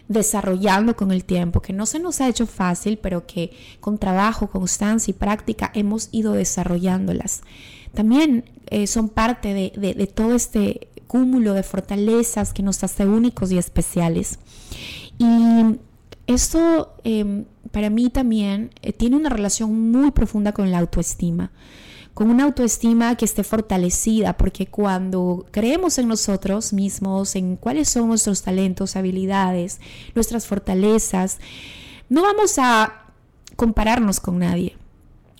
desarrollando 0.08 0.96
con 0.96 1.12
el 1.12 1.24
tiempo, 1.24 1.60
que 1.60 1.72
no 1.72 1.86
se 1.86 1.98
nos 1.98 2.20
ha 2.20 2.28
hecho 2.28 2.46
fácil, 2.46 2.98
pero 2.98 3.26
que 3.26 3.52
con 3.80 3.98
trabajo, 3.98 4.48
constancia 4.48 5.10
y 5.10 5.14
práctica 5.14 5.70
hemos 5.74 6.08
ido 6.12 6.32
desarrollándolas. 6.32 7.42
También 7.94 8.44
eh, 8.66 8.86
son 8.86 9.08
parte 9.08 9.54
de, 9.54 10.06
todo 10.14 10.34
este 10.34 10.88
cúmulo 11.06 11.54
de 11.54 11.62
fortalezas 11.62 12.52
que 12.52 12.62
nos 12.62 12.82
hace 12.84 13.06
únicos 13.06 13.52
y 13.52 13.58
especiales. 13.58 14.38
Y 15.18 15.78
esto 16.26 16.94
em, 17.04 17.44
para 17.70 17.90
mí 17.90 18.10
también 18.10 18.70
eh, 18.82 18.92
tiene 18.92 19.16
una 19.16 19.28
relación 19.30 19.90
muy 19.90 20.10
profunda 20.10 20.52
con 20.52 20.70
la 20.70 20.78
autoestima 20.78 21.50
con 22.18 22.30
una 22.30 22.42
autoestima 22.42 23.14
que 23.14 23.24
esté 23.24 23.44
fortalecida, 23.44 24.36
porque 24.36 24.66
cuando 24.66 25.46
creemos 25.52 25.98
en 25.98 26.08
nosotros 26.08 26.72
mismos, 26.72 27.36
en 27.36 27.54
cuáles 27.54 27.90
son 27.90 28.08
nuestros 28.08 28.42
talentos, 28.42 28.96
habilidades, 28.96 29.80
nuestras 30.16 30.44
fortalezas, 30.44 31.38
no 32.08 32.22
vamos 32.22 32.58
a 32.58 33.04
compararnos 33.54 34.18
con 34.18 34.40
nadie. 34.40 34.76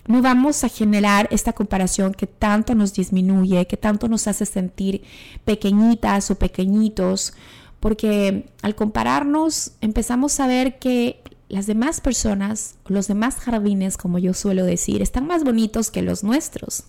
No 0.07 0.21
vamos 0.21 0.63
a 0.63 0.69
generar 0.69 1.27
esta 1.31 1.51
comparación 1.51 2.13
que 2.13 2.27
tanto 2.27 2.73
nos 2.75 2.93
disminuye, 2.93 3.67
que 3.67 3.75
tanto 3.75 4.07
nos 4.07 4.29
hace 4.29 4.45
sentir 4.45 5.03
pequeñitas 5.43 6.31
o 6.31 6.35
pequeñitos, 6.35 7.33
porque 7.81 8.45
al 8.61 8.75
compararnos 8.75 9.73
empezamos 9.81 10.39
a 10.39 10.47
ver 10.47 10.79
que 10.79 11.21
las 11.49 11.65
demás 11.65 11.99
personas, 11.99 12.75
los 12.87 13.07
demás 13.07 13.35
jardines, 13.35 13.97
como 13.97 14.19
yo 14.19 14.33
suelo 14.33 14.63
decir, 14.63 15.01
están 15.01 15.25
más 15.25 15.43
bonitos 15.43 15.89
que 15.89 16.03
los 16.03 16.23
nuestros. 16.23 16.83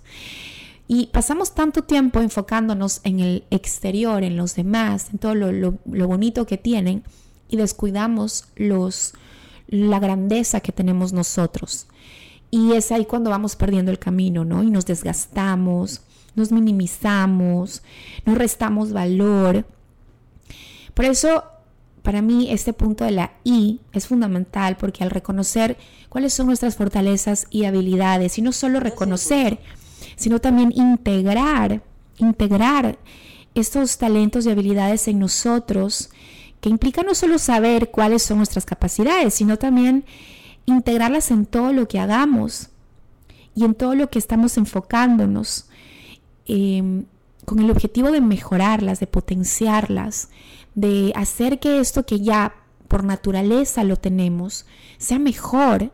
Y 0.86 1.06
pasamos 1.06 1.54
tanto 1.54 1.84
tiempo 1.84 2.20
enfocándonos 2.20 3.00
en 3.04 3.20
el 3.20 3.44
exterior, 3.50 4.22
en 4.22 4.36
los 4.36 4.54
demás, 4.56 5.08
en 5.12 5.18
todo 5.18 5.34
lo, 5.34 5.78
bonito 5.84 6.46
que 6.46 6.58
tienen, 6.58 7.04
y 7.48 7.56
descuidamos 7.56 8.44
los, 8.54 9.14
la 9.66 9.98
grandeza 9.98 10.60
que 10.60 10.72
tenemos 10.72 11.12
nosotros. 11.12 11.86
Y 12.50 12.72
es 12.72 12.92
ahí 12.92 13.06
cuando 13.06 13.30
vamos 13.30 13.56
perdiendo 13.56 13.90
el 13.90 13.98
camino, 13.98 14.44
¿no? 14.44 14.62
Y 14.62 14.70
nos 14.70 14.84
desgastamos, 14.84 16.02
nos 16.34 16.52
minimizamos, 16.52 17.82
nos 18.26 18.36
restamos 18.36 18.92
valor. 18.92 19.64
Por 20.92 21.04
eso, 21.04 21.44
para 22.02 22.22
mí, 22.22 22.50
este 22.50 22.72
punto 22.72 23.04
de 23.04 23.10
la 23.10 23.32
I 23.44 23.80
es 23.92 24.06
fundamental 24.06 24.76
porque 24.76 25.04
al 25.04 25.10
reconocer 25.10 25.76
cuáles 26.08 26.32
son 26.32 26.46
nuestras 26.46 26.76
fortalezas 26.76 27.46
y 27.50 27.64
habilidades, 27.64 28.38
y 28.38 28.42
no 28.42 28.52
solo 28.52 28.80
reconocer, 28.80 29.60
sino 30.16 30.40
también 30.40 30.72
integrar, 30.74 31.82
integrar 32.18 32.98
estos 33.54 33.98
talentos 33.98 34.46
y 34.46 34.50
habilidades 34.50 35.08
en 35.08 35.18
nosotros, 35.18 36.10
que 36.60 36.68
implica 36.68 37.02
no 37.02 37.14
solo 37.14 37.38
saber 37.38 37.90
cuáles 37.90 38.22
son 38.22 38.38
nuestras 38.38 38.66
capacidades, 38.66 39.34
sino 39.34 39.58
también 39.58 40.04
integrarlas 40.66 41.30
en 41.30 41.46
todo 41.46 41.72
lo 41.72 41.88
que 41.88 41.98
hagamos 41.98 42.68
y 43.54 43.64
en 43.64 43.74
todo 43.74 43.94
lo 43.94 44.10
que 44.10 44.18
estamos 44.18 44.56
enfocándonos, 44.56 45.66
em, 46.46 47.04
con 47.44 47.58
el 47.60 47.70
objetivo 47.70 48.10
de 48.10 48.20
mejorarlas, 48.20 49.00
de 49.00 49.06
potenciarlas, 49.06 50.28
de 50.74 51.12
hacer 51.14 51.58
que 51.58 51.80
esto 51.80 52.06
que 52.06 52.20
ya 52.20 52.54
por 52.88 53.04
naturaleza 53.04 53.84
lo 53.84 53.96
tenemos 53.96 54.66
sea 54.98 55.18
mejor. 55.18 55.92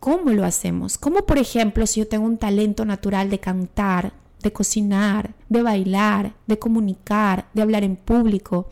¿Cómo 0.00 0.30
lo 0.30 0.44
hacemos? 0.44 0.98
Como 0.98 1.26
por 1.26 1.38
ejemplo 1.38 1.86
si 1.86 2.00
yo 2.00 2.08
tengo 2.08 2.26
un 2.26 2.38
talento 2.38 2.84
natural 2.84 3.30
de 3.30 3.40
cantar, 3.40 4.12
de 4.42 4.52
cocinar, 4.52 5.34
de 5.48 5.62
bailar, 5.62 6.34
de 6.46 6.58
comunicar, 6.58 7.48
de 7.54 7.62
hablar 7.62 7.84
en 7.84 7.96
público. 7.96 8.68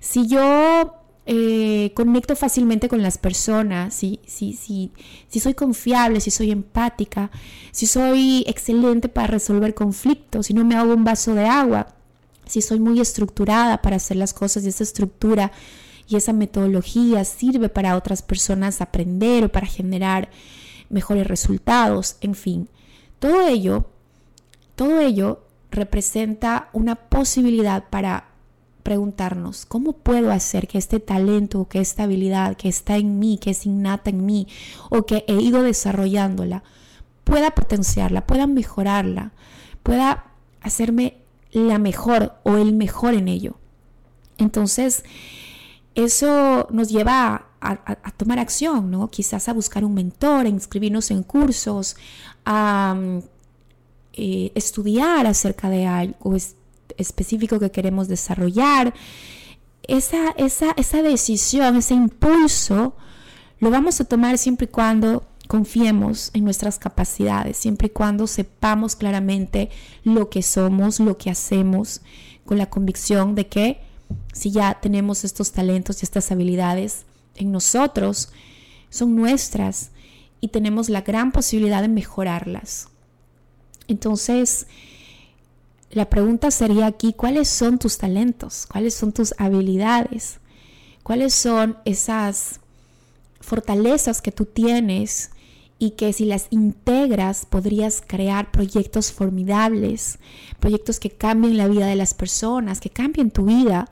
Si 0.00 0.26
yo 0.26 0.94
eh, 1.26 1.92
conecto 1.94 2.36
fácilmente 2.36 2.88
con 2.88 3.02
las 3.02 3.18
personas, 3.18 3.94
si, 3.94 4.20
si, 4.26 4.52
si, 4.52 4.92
si 5.28 5.40
soy 5.40 5.54
confiable, 5.54 6.20
si 6.20 6.30
soy 6.30 6.52
empática, 6.52 7.30
si 7.72 7.86
soy 7.86 8.44
excelente 8.46 9.08
para 9.08 9.26
resolver 9.26 9.74
conflictos, 9.74 10.46
si 10.46 10.54
no 10.54 10.64
me 10.64 10.76
hago 10.76 10.94
un 10.94 11.04
vaso 11.04 11.34
de 11.34 11.46
agua, 11.46 11.95
si 12.46 12.62
soy 12.62 12.80
muy 12.80 13.00
estructurada 13.00 13.82
para 13.82 13.96
hacer 13.96 14.16
las 14.16 14.32
cosas 14.32 14.64
y 14.64 14.68
esa 14.68 14.84
estructura 14.84 15.52
y 16.08 16.16
esa 16.16 16.32
metodología 16.32 17.24
sirve 17.24 17.68
para 17.68 17.96
otras 17.96 18.22
personas 18.22 18.80
aprender 18.80 19.44
o 19.44 19.48
para 19.50 19.66
generar 19.66 20.30
mejores 20.88 21.26
resultados, 21.26 22.16
en 22.20 22.34
fin, 22.34 22.68
todo 23.18 23.46
ello, 23.46 23.86
todo 24.76 25.00
ello 25.00 25.42
representa 25.70 26.68
una 26.72 26.94
posibilidad 26.94 27.84
para 27.90 28.28
preguntarnos, 28.84 29.66
¿cómo 29.66 29.94
puedo 29.94 30.30
hacer 30.30 30.68
que 30.68 30.78
este 30.78 31.00
talento, 31.00 31.66
que 31.68 31.80
esta 31.80 32.04
habilidad 32.04 32.56
que 32.56 32.68
está 32.68 32.96
en 32.96 33.18
mí, 33.18 33.36
que 33.36 33.50
es 33.50 33.66
innata 33.66 34.10
en 34.10 34.24
mí 34.24 34.46
o 34.90 35.06
que 35.06 35.24
he 35.26 35.34
ido 35.34 35.64
desarrollándola, 35.64 36.62
pueda 37.24 37.50
potenciarla, 37.50 38.28
pueda 38.28 38.46
mejorarla, 38.46 39.32
pueda 39.82 40.26
hacerme 40.60 41.16
la 41.56 41.78
mejor 41.78 42.34
o 42.44 42.56
el 42.56 42.74
mejor 42.74 43.14
en 43.14 43.28
ello? 43.28 43.56
Entonces, 44.38 45.04
eso 45.94 46.68
nos 46.70 46.90
lleva 46.90 47.46
a, 47.60 48.12
tomar 48.16 48.38
acción, 48.38 48.90
¿no? 48.90 49.08
Quizás 49.08 49.48
a 49.48 49.52
buscar 49.52 49.84
un 49.84 49.94
mentor, 49.94 50.46
a 50.46 50.48
inscribirnos 50.48 51.10
en 51.10 51.22
cursos, 51.22 51.96
a 52.44 52.94
mm, 52.96 53.18
eh, 54.12 54.52
estudiar 54.54 55.26
acerca 55.26 55.68
de 55.68 55.86
algo, 55.86 56.36
específico 56.96 57.58
que 57.58 57.70
queremos 57.70 58.08
desarrollar, 58.08 58.94
esa, 59.82 60.30
esa, 60.36 60.72
esa 60.76 61.02
decisión, 61.02 61.76
ese 61.76 61.94
impulso, 61.94 62.94
lo 63.58 63.70
vamos 63.70 64.00
a 64.00 64.04
tomar 64.04 64.38
siempre 64.38 64.66
y 64.66 64.68
cuando 64.68 65.24
confiemos 65.46 66.30
en 66.34 66.44
nuestras 66.44 66.78
capacidades, 66.78 67.56
siempre 67.56 67.86
y 67.86 67.90
cuando 67.90 68.26
sepamos 68.26 68.96
claramente 68.96 69.70
lo 70.04 70.28
que 70.30 70.42
somos, 70.42 71.00
lo 71.00 71.16
que 71.18 71.30
hacemos, 71.30 72.02
con 72.44 72.58
la 72.58 72.70
convicción 72.70 73.34
de 73.34 73.48
que 73.48 73.80
si 74.32 74.50
ya 74.50 74.78
tenemos 74.80 75.24
estos 75.24 75.52
talentos 75.52 76.02
y 76.02 76.04
estas 76.04 76.30
habilidades 76.30 77.04
en 77.34 77.52
nosotros, 77.52 78.30
son 78.88 79.16
nuestras 79.16 79.90
y 80.40 80.48
tenemos 80.48 80.88
la 80.88 81.02
gran 81.02 81.32
posibilidad 81.32 81.82
de 81.82 81.88
mejorarlas. 81.88 82.88
Entonces, 83.88 84.66
la 85.90 86.08
pregunta 86.08 86.50
sería 86.50 86.86
aquí, 86.86 87.12
¿cuáles 87.12 87.48
son 87.48 87.78
tus 87.78 87.98
talentos? 87.98 88.66
¿Cuáles 88.66 88.94
son 88.94 89.12
tus 89.12 89.34
habilidades? 89.38 90.38
¿Cuáles 91.02 91.34
son 91.34 91.78
esas 91.84 92.60
fortalezas 93.40 94.20
que 94.20 94.32
tú 94.32 94.44
tienes 94.44 95.30
y 95.78 95.90
que 95.90 96.12
si 96.12 96.24
las 96.24 96.46
integras 96.50 97.46
podrías 97.46 98.02
crear 98.06 98.50
proyectos 98.50 99.12
formidables, 99.12 100.18
proyectos 100.58 100.98
que 100.98 101.10
cambien 101.10 101.58
la 101.58 101.68
vida 101.68 101.86
de 101.86 101.96
las 101.96 102.14
personas, 102.14 102.80
que 102.80 102.90
cambien 102.90 103.30
tu 103.30 103.44
vida, 103.44 103.88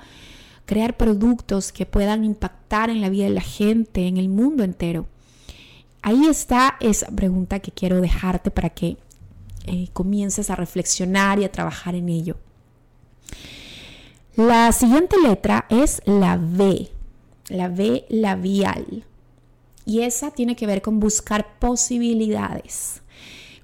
crear 0.64 0.96
productos 0.96 1.72
que 1.72 1.84
puedan 1.84 2.24
impactar 2.24 2.88
en 2.88 3.00
la 3.00 3.10
vida 3.10 3.24
de 3.24 3.30
la 3.30 3.42
gente, 3.42 4.06
en 4.06 4.16
el 4.16 4.28
mundo 4.28 4.64
entero. 4.64 5.06
Ahí 6.00 6.26
está 6.26 6.76
esa 6.80 7.08
pregunta 7.08 7.60
que 7.60 7.70
quiero 7.70 8.00
dejarte 8.00 8.50
para 8.50 8.70
que 8.70 8.96
eh, 9.66 9.88
comiences 9.92 10.50
a 10.50 10.56
reflexionar 10.56 11.38
y 11.38 11.44
a 11.44 11.52
trabajar 11.52 11.94
en 11.94 12.08
ello. 12.08 12.36
La 14.36 14.72
siguiente 14.72 15.16
letra 15.22 15.66
es 15.68 16.02
la 16.06 16.36
V, 16.36 16.90
la 17.48 17.68
V 17.68 18.04
labial. 18.08 19.04
Y 19.86 20.00
esa 20.00 20.30
tiene 20.30 20.56
que 20.56 20.66
ver 20.66 20.82
con 20.82 21.00
buscar 21.00 21.58
posibilidades. 21.58 23.02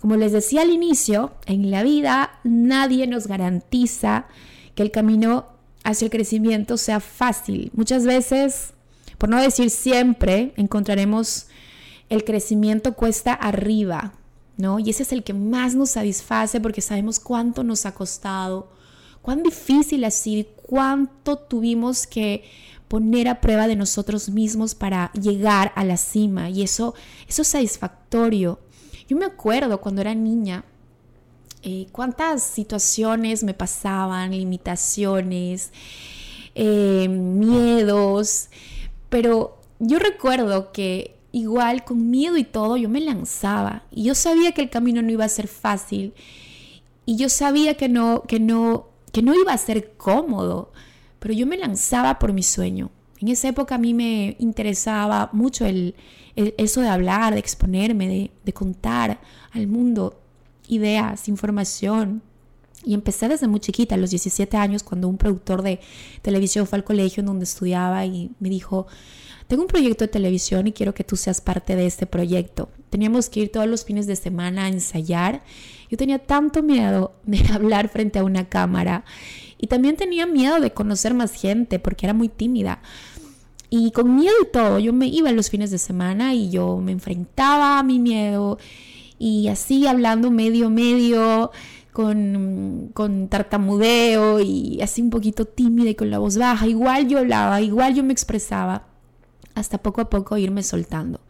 Como 0.01 0.17
les 0.17 0.33
decía 0.33 0.63
al 0.63 0.71
inicio, 0.71 1.33
en 1.47 1.71
la 1.71 1.83
vida 1.83 2.39
nadie 2.45 3.07
nos 3.07 3.27
garantiza 3.27 4.27
que 4.75 4.83
el 4.83 4.91
camino 4.91 5.47
hacia 5.85 6.07
el 6.07 6.11
crecimiento 6.11 6.77
sea 6.77 7.01
fácil. 7.01 7.71
Muchas 7.75 8.05
veces, 8.05 8.73
por 9.19 9.29
no 9.29 9.41
decir 9.41 9.71
siempre, 9.71 10.53
encontraremos 10.57 11.47
el 12.09 12.25
crecimiento 12.25 12.95
cuesta 12.95 13.33
arriba, 13.33 14.15
y 14.79 14.91
ese 14.91 15.05
es 15.05 15.13
el 15.13 15.23
que 15.23 15.33
más 15.33 15.75
nos 15.75 15.91
satisface 15.91 16.61
porque 16.61 16.83
sabemos 16.83 17.19
cuánto 17.19 17.65
nos 17.65 17.87
ha 17.87 17.95
costado, 17.95 18.69
cuán 19.23 19.43
difícil 19.43 20.05
ha 20.05 20.11
sido 20.11 20.49
cuánto 20.63 21.39
tuvimos 21.39 22.07
que 22.07 22.45
poner 22.91 23.29
a 23.29 23.41
prueba 23.41 23.69
de 23.69 23.77
nosotros 23.77 24.31
mismos 24.31 24.75
para 24.75 25.13
llegar 25.13 25.71
a 25.77 25.85
la 25.85 25.97
cima 25.97 26.51
y 26.51 26.63
eso, 26.63 26.93
eso 27.29 27.43
es 27.43 27.49
satisfactorio. 27.49 28.59
Yo 29.09 29.17
me 29.17 29.27
acuerdo 29.27 29.81
cuando 29.81 30.01
era 30.01 30.13
niña, 30.13 30.65
eh, 31.63 31.87
cuántas 31.93 32.43
situaciones 32.43 33.45
me 33.45 33.55
pasaban, 33.55 34.33
limitaciones, 34.33 35.71
eh, 36.57 37.07
miedos, 37.09 38.49
pero 39.09 39.61
yo 39.79 40.01
recuerdo 40.01 40.73
que 40.73 41.15
igual 41.31 41.85
con 41.85 42.11
miedo 42.11 42.39
y 42.39 42.45
todo, 42.45 42.77
yo 42.77 42.89
me 42.89 43.01
lanzaba 43.01 43.85
y 43.93 44.03
yo 44.03 44.17
sabía 44.17 44.51
que 44.51 44.63
el 44.63 44.71
camino 44.71 45.01
no 45.01 45.13
iba 45.13 45.25
a 45.25 45.29
ser 45.29 45.47
fácil 45.47 46.13
y 47.07 47.15
yo 47.15 47.29
sabía 47.29 47.75
que 47.75 47.89
no, 47.89 48.25
que 48.27 48.41
no, 48.41 48.89
que 49.13 49.23
no 49.23 49.33
iba 49.33 49.53
a 49.53 49.59
ser 49.59 49.93
cómodo, 49.97 50.73
pero 51.21 51.33
yo 51.33 51.47
me 51.47 51.57
lanzaba 51.57 52.19
por 52.19 52.33
mi 52.33 52.43
sueño. 52.43 52.91
En 53.21 53.29
esa 53.29 53.49
época 53.49 53.77
a 53.77 53.79
mí 53.79 53.95
me 53.95 54.35
interesaba 54.41 55.31
mucho 55.33 55.67
el, 55.67 55.95
eso 56.35 56.81
de 56.81 56.89
hablar, 56.89 57.35
de 57.35 57.41
exponerme, 57.41 58.09
de, 58.09 58.31
de 58.45 58.53
contar 58.53 59.21
al 59.53 59.69
mundo 59.69 60.21
ideas, 60.67 61.29
información, 61.29 62.23
y 62.85 62.95
empecé 62.95 63.29
desde 63.29 63.47
muy 63.47 63.61
chiquita, 63.61 63.95
a 63.95 63.99
los 63.99 64.11
17 64.11 64.57
años, 64.57 64.83
cuando 64.83 65.09
un 65.09 65.19
productor 65.19 65.63
de 65.63 65.81
televisión 66.23 66.67
fue 66.67 66.79
al 66.79 66.85
colegio 66.85 67.21
en 67.21 67.27
donde 67.27 67.45
estudiaba 67.45 68.07
y 68.07 68.31
me 68.41 68.49
dijo, 68.49 68.87
tengo 69.49 69.63
un 69.63 69.69
proyecto 69.69 70.05
de 70.05 70.09
televisión 70.09 70.67
y 70.69 70.73
quiero 70.73 70.95
que 70.95 71.05
tú 71.05 71.17
seas 71.17 71.41
parte 71.41 71.77
de 71.77 71.87
este 71.87 72.07
proyecto. 72.07 72.71
Teníamos 72.89 73.29
que 73.29 73.41
ir 73.41 73.53
todos 73.53 73.67
los 73.67 73.85
fines 73.85 74.07
de 74.07 74.17
semana 74.17 74.65
a 74.65 74.69
ensayar. 74.69 75.43
Yo 75.91 75.97
tenía 75.99 76.21
tanto 76.21 76.63
miedo 76.63 77.15
de 77.25 77.45
hablar 77.53 77.89
frente 77.89 78.19
a 78.19 78.25
una 78.25 78.49
cámara 78.49 79.05
y 79.61 79.67
también 79.67 79.97
tenía 79.97 80.27
miedo 80.27 80.59
de 80.59 80.73
conocer 80.73 81.13
más 81.13 81.33
gente 81.33 81.79
porque 81.79 82.07
era 82.07 82.15
muy 82.15 82.29
tímida. 82.29 82.81
Y 83.69 83.91
con 83.93 84.17
miedo 84.17 84.35
y 84.43 84.51
todo, 84.51 84.79
yo 84.79 84.93
me 84.93 85.07
iba 85.07 85.31
los 85.33 85.51
fines 85.51 85.71
de 85.71 85.79
semana 85.79 86.35
y 86.35 86.51
yo 86.51 86.79
me 86.79 86.93
enfrentaba 86.93 87.79
a 87.79 87.83
mi 87.83 87.99
miedo 87.99 88.59
y 89.19 89.49
así 89.49 89.87
hablando 89.87 90.31
medio, 90.31 90.71
medio, 90.71 91.53
con, 91.93 92.91
con, 92.95 93.29
tartamudeo 93.29 94.41
y 94.41 94.81
así 94.81 95.03
un 95.03 95.11
poquito 95.11 95.45
tímida 95.45 95.91
y 95.91 95.95
con 95.95 96.11
la 96.11 96.19
voz 96.19 96.39
baja. 96.39 96.67
Igual 96.67 97.07
yo 97.07 97.19
hablaba, 97.19 97.61
igual 97.61 97.95
yo 97.95 98.03
me 98.03 98.13
expresaba 98.13 98.87
hasta 99.55 99.79
poco 99.79 100.01
a 100.01 100.09
poco 100.09 100.39
irme 100.39 100.63
soltando. 100.63 101.21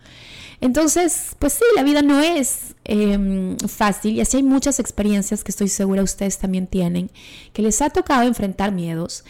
Entonces, 0.60 1.34
pues 1.38 1.54
sí, 1.54 1.64
la 1.74 1.82
vida 1.82 2.02
no 2.02 2.20
es 2.20 2.74
em, 2.84 3.56
fácil 3.58 4.16
y 4.16 4.20
así 4.20 4.36
hay 4.36 4.42
muchas 4.42 4.78
experiencias 4.78 5.42
que 5.42 5.52
estoy 5.52 5.68
segura 5.68 6.02
ustedes 6.02 6.38
también 6.38 6.66
tienen, 6.66 7.10
que 7.52 7.62
les 7.62 7.80
ha 7.80 7.88
tocado 7.90 8.22
enfrentar 8.22 8.70
miedos, 8.70 9.24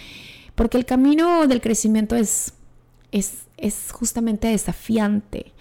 porque 0.57 0.77
el 0.77 0.85
camino 0.85 1.47
del 1.47 1.61
crecimiento 1.61 2.17
es, 2.17 2.53
es, 3.13 3.43
es 3.57 3.93
justamente 3.93 4.49
desafiante. 4.49 5.53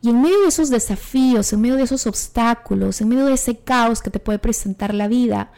Y 0.00 0.08
en 0.08 0.20
medio 0.20 0.40
de 0.40 0.48
esos 0.48 0.70
desafíos, 0.70 1.52
en 1.52 1.60
medio 1.60 1.76
de 1.76 1.84
esos 1.84 2.06
obstáculos, 2.06 3.00
en 3.00 3.08
medio 3.08 3.26
de 3.26 3.34
ese 3.34 3.58
caos 3.58 4.00
que 4.00 4.10
te 4.10 4.18
puede 4.18 4.38
presentar 4.38 4.94
la 4.94 5.08
vida, 5.08 5.52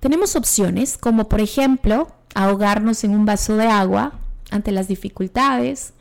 tenemos 0.00 0.36
opciones 0.36 0.96
como 0.96 1.28
por 1.28 1.40
ejemplo 1.40 2.08
ahogarnos 2.34 3.02
en 3.02 3.10
un 3.10 3.26
vaso 3.26 3.56
de 3.56 3.66
agua 3.66 4.18
ante 4.50 4.70
las 4.70 4.88
dificultades 4.88 5.92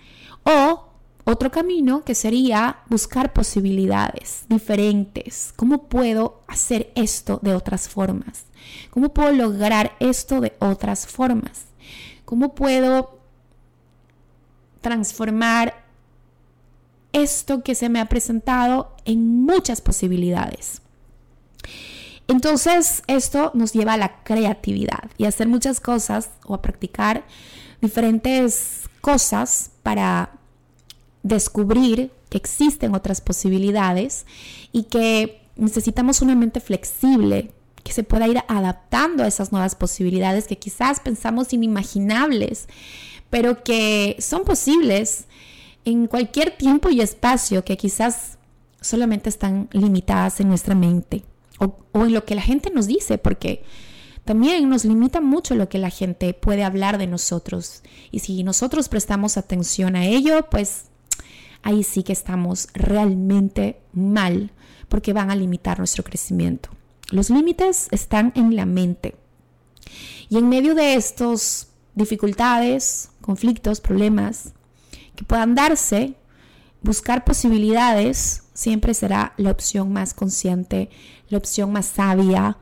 o 0.43 0.85
otro 1.25 1.51
camino 1.51 2.03
que 2.03 2.15
sería 2.15 2.83
buscar 2.87 3.33
posibilidades 3.33 4.45
diferentes. 4.47 5.53
¿Cómo 5.55 5.89
puedo 5.89 6.43
hacer 6.47 6.91
esto 6.95 7.39
de 7.41 7.55
otras 7.55 7.89
formas? 7.89 8.45
¿Cómo 8.91 9.09
puedo 9.09 9.31
lograr 9.31 9.93
esto 9.99 10.39
de 10.39 10.55
otras 10.59 11.07
formas? 11.07 11.65
¿Cómo 12.25 12.53
puedo 12.53 13.19
transformar 14.81 15.83
esto 17.11 17.63
que 17.63 17.73
se 17.73 17.89
me 17.89 17.99
ha 17.99 18.05
presentado 18.05 18.95
en 19.05 19.43
muchas 19.43 19.81
posibilidades? 19.81 20.83
Entonces, 22.27 23.01
esto 23.07 23.51
nos 23.55 23.73
lleva 23.73 23.93
a 23.93 23.97
la 23.97 24.23
creatividad 24.23 25.09
y 25.17 25.25
a 25.25 25.29
hacer 25.29 25.47
muchas 25.47 25.79
cosas 25.79 26.29
o 26.45 26.53
a 26.53 26.61
practicar 26.61 27.23
diferentes 27.81 28.89
cosas 29.01 29.71
para 29.81 30.31
descubrir 31.25 32.11
que 32.29 32.37
existen 32.37 32.93
otras 32.93 33.19
posibilidades 33.19 34.27
y 34.71 34.83
que 34.83 35.41
necesitamos 35.55 36.21
una 36.21 36.35
mente 36.35 36.59
flexible 36.59 37.51
que 37.83 37.93
se 37.93 38.03
pueda 38.03 38.27
ir 38.27 38.43
adaptando 38.47 39.23
a 39.23 39.27
esas 39.27 39.51
nuevas 39.51 39.73
posibilidades 39.73 40.45
que 40.45 40.59
quizás 40.59 40.99
pensamos 40.99 41.51
inimaginables, 41.51 42.67
pero 43.31 43.63
que 43.63 44.15
son 44.19 44.43
posibles 44.43 45.25
en 45.83 46.05
cualquier 46.05 46.55
tiempo 46.55 46.91
y 46.91 47.01
espacio 47.01 47.65
que 47.65 47.75
quizás 47.75 48.37
solamente 48.79 49.29
están 49.29 49.67
limitadas 49.71 50.39
en 50.39 50.49
nuestra 50.49 50.75
mente 50.75 51.23
o, 51.57 51.75
en 52.05 52.13
lo 52.13 52.23
que 52.23 52.35
la 52.35 52.41
gente 52.43 52.69
nos 52.69 52.85
dice, 52.85 53.17
porque 53.17 53.63
también 54.25 54.69
nos 54.69 54.85
limita 54.85 55.21
mucho 55.21 55.55
lo 55.55 55.69
que 55.69 55.79
la 55.79 55.89
gente 55.89 56.35
puede 56.35 56.63
hablar 56.63 56.99
de 56.99 57.07
nosotros. 57.07 57.81
Y 58.11 58.19
si 58.19 58.43
nosotros 58.43 58.89
prestamos 58.89 59.37
atención 59.37 59.95
a 59.95 60.05
ello, 60.05 60.47
pues 60.51 60.85
ahí 61.65 61.83
sí 61.83 62.03
que 62.03 62.13
estamos 62.13 62.69
realmente 62.73 63.81
mal 63.91 64.51
porque 64.87 65.13
van 65.13 65.31
a 65.31 65.35
limitar 65.35 65.79
nuestro 65.79 66.03
crecimiento. 66.03 66.69
Los 67.09 67.29
límites 67.29 67.87
están 67.91 68.31
en 68.35 68.55
la 68.55 68.65
mente. 68.65 69.15
Y 70.29 70.37
en 70.37 70.47
medio 70.47 70.75
de 70.75 70.93
estos 70.93 71.67
dificultades, 71.95 73.09
conflictos, 73.19 73.81
problemas 73.81 74.53
que 75.15 75.23
puedan 75.23 75.55
darse, 75.55 76.13
buscar 76.81 77.25
posibilidades 77.25 78.43
siempre 78.53 78.93
será 78.93 79.33
la 79.37 79.49
opción 79.49 79.91
más 79.91 80.13
consciente, 80.13 80.91
la 81.29 81.39
opción 81.39 81.73
más 81.73 81.87
sabia. 81.87 82.59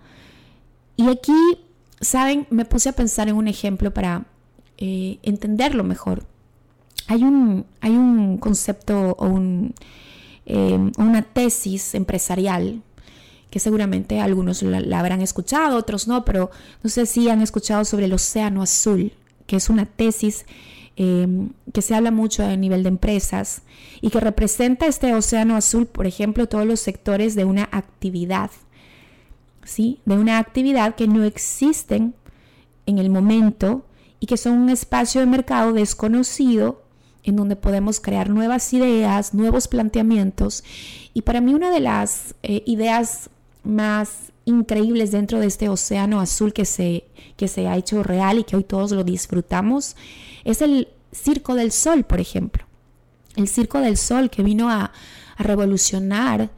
Y 0.95 1.09
aquí, 1.09 1.59
¿saben? 1.99 2.47
Me 2.49 2.63
puse 2.63 2.87
a 2.87 2.93
pensar 2.93 3.27
en 3.27 3.35
un 3.35 3.49
ejemplo 3.49 3.93
para 3.93 4.27
eh, 4.77 5.19
entenderlo 5.23 5.83
mejor 5.83 6.25
hay 7.07 7.23
un, 7.23 7.65
hay 7.81 7.91
un 7.91 8.37
concepto 8.37 9.15
o 9.17 9.39
eh, 10.45 10.91
una 10.97 11.21
tesis 11.21 11.95
empresarial 11.95 12.81
que 13.49 13.59
seguramente 13.59 14.19
algunos 14.19 14.63
la, 14.63 14.99
habrán 14.99 15.21
escuchado, 15.21 15.77
otros 15.77 16.07
no, 16.07 16.25
pero 16.25 16.49
no 16.81 16.89
sé 16.89 17.05
si 17.05 17.29
han 17.29 17.41
escuchado 17.41 17.85
sobre 17.85 18.05
el 18.05 18.13
océano 18.13 18.63
azul, 18.63 19.13
que 19.45 19.57
es 19.57 19.69
una 19.69 19.85
tesis 19.85 20.45
eh, 20.95 21.27
que 21.71 21.81
se 21.83 21.93
habla 21.93 22.09
mucho 22.09 22.43
a 22.43 22.55
nivel 22.55 22.81
de 22.83 22.89
empresas 22.89 23.61
y 24.01 24.09
que 24.09 24.19
representa 24.19 24.87
este 24.87 25.13
océano 25.13 25.55
azul, 25.55 25.85
por 25.85 26.07
ejemplo, 26.07 26.47
todos 26.47 26.65
los 26.65 26.79
sectores 26.79 27.35
de 27.35 27.45
una 27.45 27.69
actividad, 27.71 28.49
¿sí? 29.63 30.01
De 30.05 30.17
una 30.17 30.39
actividad 30.39 30.95
que 30.95 31.07
no 31.07 31.23
existen 31.23 32.15
en 32.85 32.97
el 32.97 33.09
momento 33.09 33.85
y 34.19 34.25
que 34.25 34.37
son 34.37 34.53
un 34.53 34.69
espacio 34.69 35.21
de 35.21 35.27
mercado 35.27 35.73
desconocido 35.73 36.82
en 37.23 37.35
donde 37.35 37.55
podemos 37.55 37.99
crear 37.99 38.29
nuevas 38.29 38.73
ideas, 38.73 39.33
nuevos 39.33 39.67
planteamientos. 39.67 40.63
Y 41.13 41.21
para 41.21 41.41
mí 41.41 41.53
una 41.53 41.71
de 41.71 41.79
las 41.79 42.35
eh, 42.43 42.63
ideas 42.65 43.29
más 43.63 44.31
increíbles 44.45 45.11
dentro 45.11 45.39
de 45.39 45.47
este 45.47 45.69
océano 45.69 46.19
azul 46.19 46.53
que 46.53 46.65
se, 46.65 47.05
que 47.37 47.47
se 47.47 47.67
ha 47.67 47.77
hecho 47.77 48.03
real 48.03 48.39
y 48.39 48.43
que 48.43 48.57
hoy 48.57 48.63
todos 48.63 48.91
lo 48.91 49.03
disfrutamos 49.03 49.95
es 50.43 50.61
el 50.61 50.89
Circo 51.13 51.55
del 51.55 51.71
Sol, 51.71 52.03
por 52.03 52.19
ejemplo. 52.19 52.65
El 53.35 53.47
Circo 53.47 53.79
del 53.79 53.97
Sol 53.97 54.29
que 54.29 54.43
vino 54.43 54.69
a, 54.69 54.91
revolucionar 55.37 56.51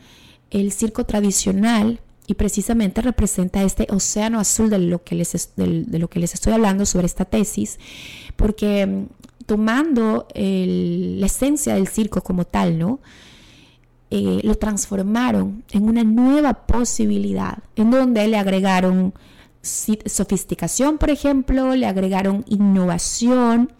el 0.51 0.71
circo 0.71 1.05
tradicional 1.05 1.99
y 2.27 2.33
precisamente 2.33 3.01
representa 3.01 3.63
este 3.63 3.87
océano 3.89 4.39
azul 4.39 4.69
de 4.69 4.79
lo 4.79 5.03
que 5.03 5.15
les, 5.15 5.51
de 5.55 5.99
lo 5.99 6.09
que 6.09 6.19
les 6.19 6.33
estoy 6.33 6.53
hablando 6.53 6.85
sobre 6.85 7.05
esta 7.05 7.25
tesis, 7.25 7.79
porque 8.35 9.05
tomando 9.45 10.27
la 10.35 11.25
esencia 11.25 11.75
del 11.75 11.87
circo 11.87 12.21
como 12.21 12.45
tal. 12.45 12.99
Eh, 14.11 14.39
lo 14.43 14.55
transformaron 14.55 15.63
en 15.71 15.83
una 15.83 16.03
nueva 16.03 16.53
posibilidad, 16.65 17.57
en 17.75 17.91
donde 17.91 18.27
le 18.27 18.37
agregaron 18.37 19.13
sofisticación, 19.61 20.99
por 20.99 21.09
ejemplo, 21.09 21.75
le 21.75 21.87
agregaron 21.87 22.45
innovación, 22.47 23.71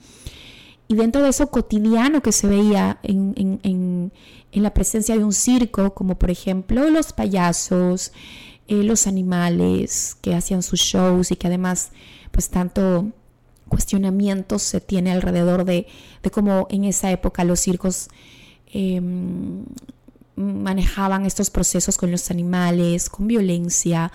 y 0.88 0.96
dentro 0.96 1.24
de 1.24 1.30
eso 1.30 1.48
cotidiano 1.48 2.22
que 2.22 2.32
se 2.32 2.48
veía 2.48 3.00
en, 3.04 3.60
en, 3.64 4.12
la 4.52 4.74
presencia 4.74 5.18
de 5.18 5.24
un 5.24 5.34
circo, 5.34 5.94
como 5.94 6.18
por 6.18 6.32
ejemplo 6.32 6.90
los 6.90 7.12
payasos, 7.12 8.14
eh, 8.68 8.84
los 8.84 9.06
animales 9.06 10.16
que 10.22 10.34
hacían 10.34 10.64
sus 10.64 10.80
shows 10.80 11.32
y 11.32 11.36
que 11.36 11.48
además, 11.48 11.92
pues 12.32 12.50
tanto 12.50 13.12
cuestionamientos 13.68 14.62
se 14.62 14.82
tiene 14.82 15.12
alrededor 15.12 15.66
de, 15.66 15.88
cómo 16.32 16.68
en 16.70 16.84
esa 16.86 17.12
época 17.12 17.44
los 17.44 17.60
circos 17.60 18.10
em, 18.68 19.66
manejaban 20.36 21.26
estos 21.26 21.50
procesos 21.50 21.98
con 21.98 22.12
los 22.12 22.30
animales, 22.32 23.10
con 23.10 23.28
violencia 23.28 24.12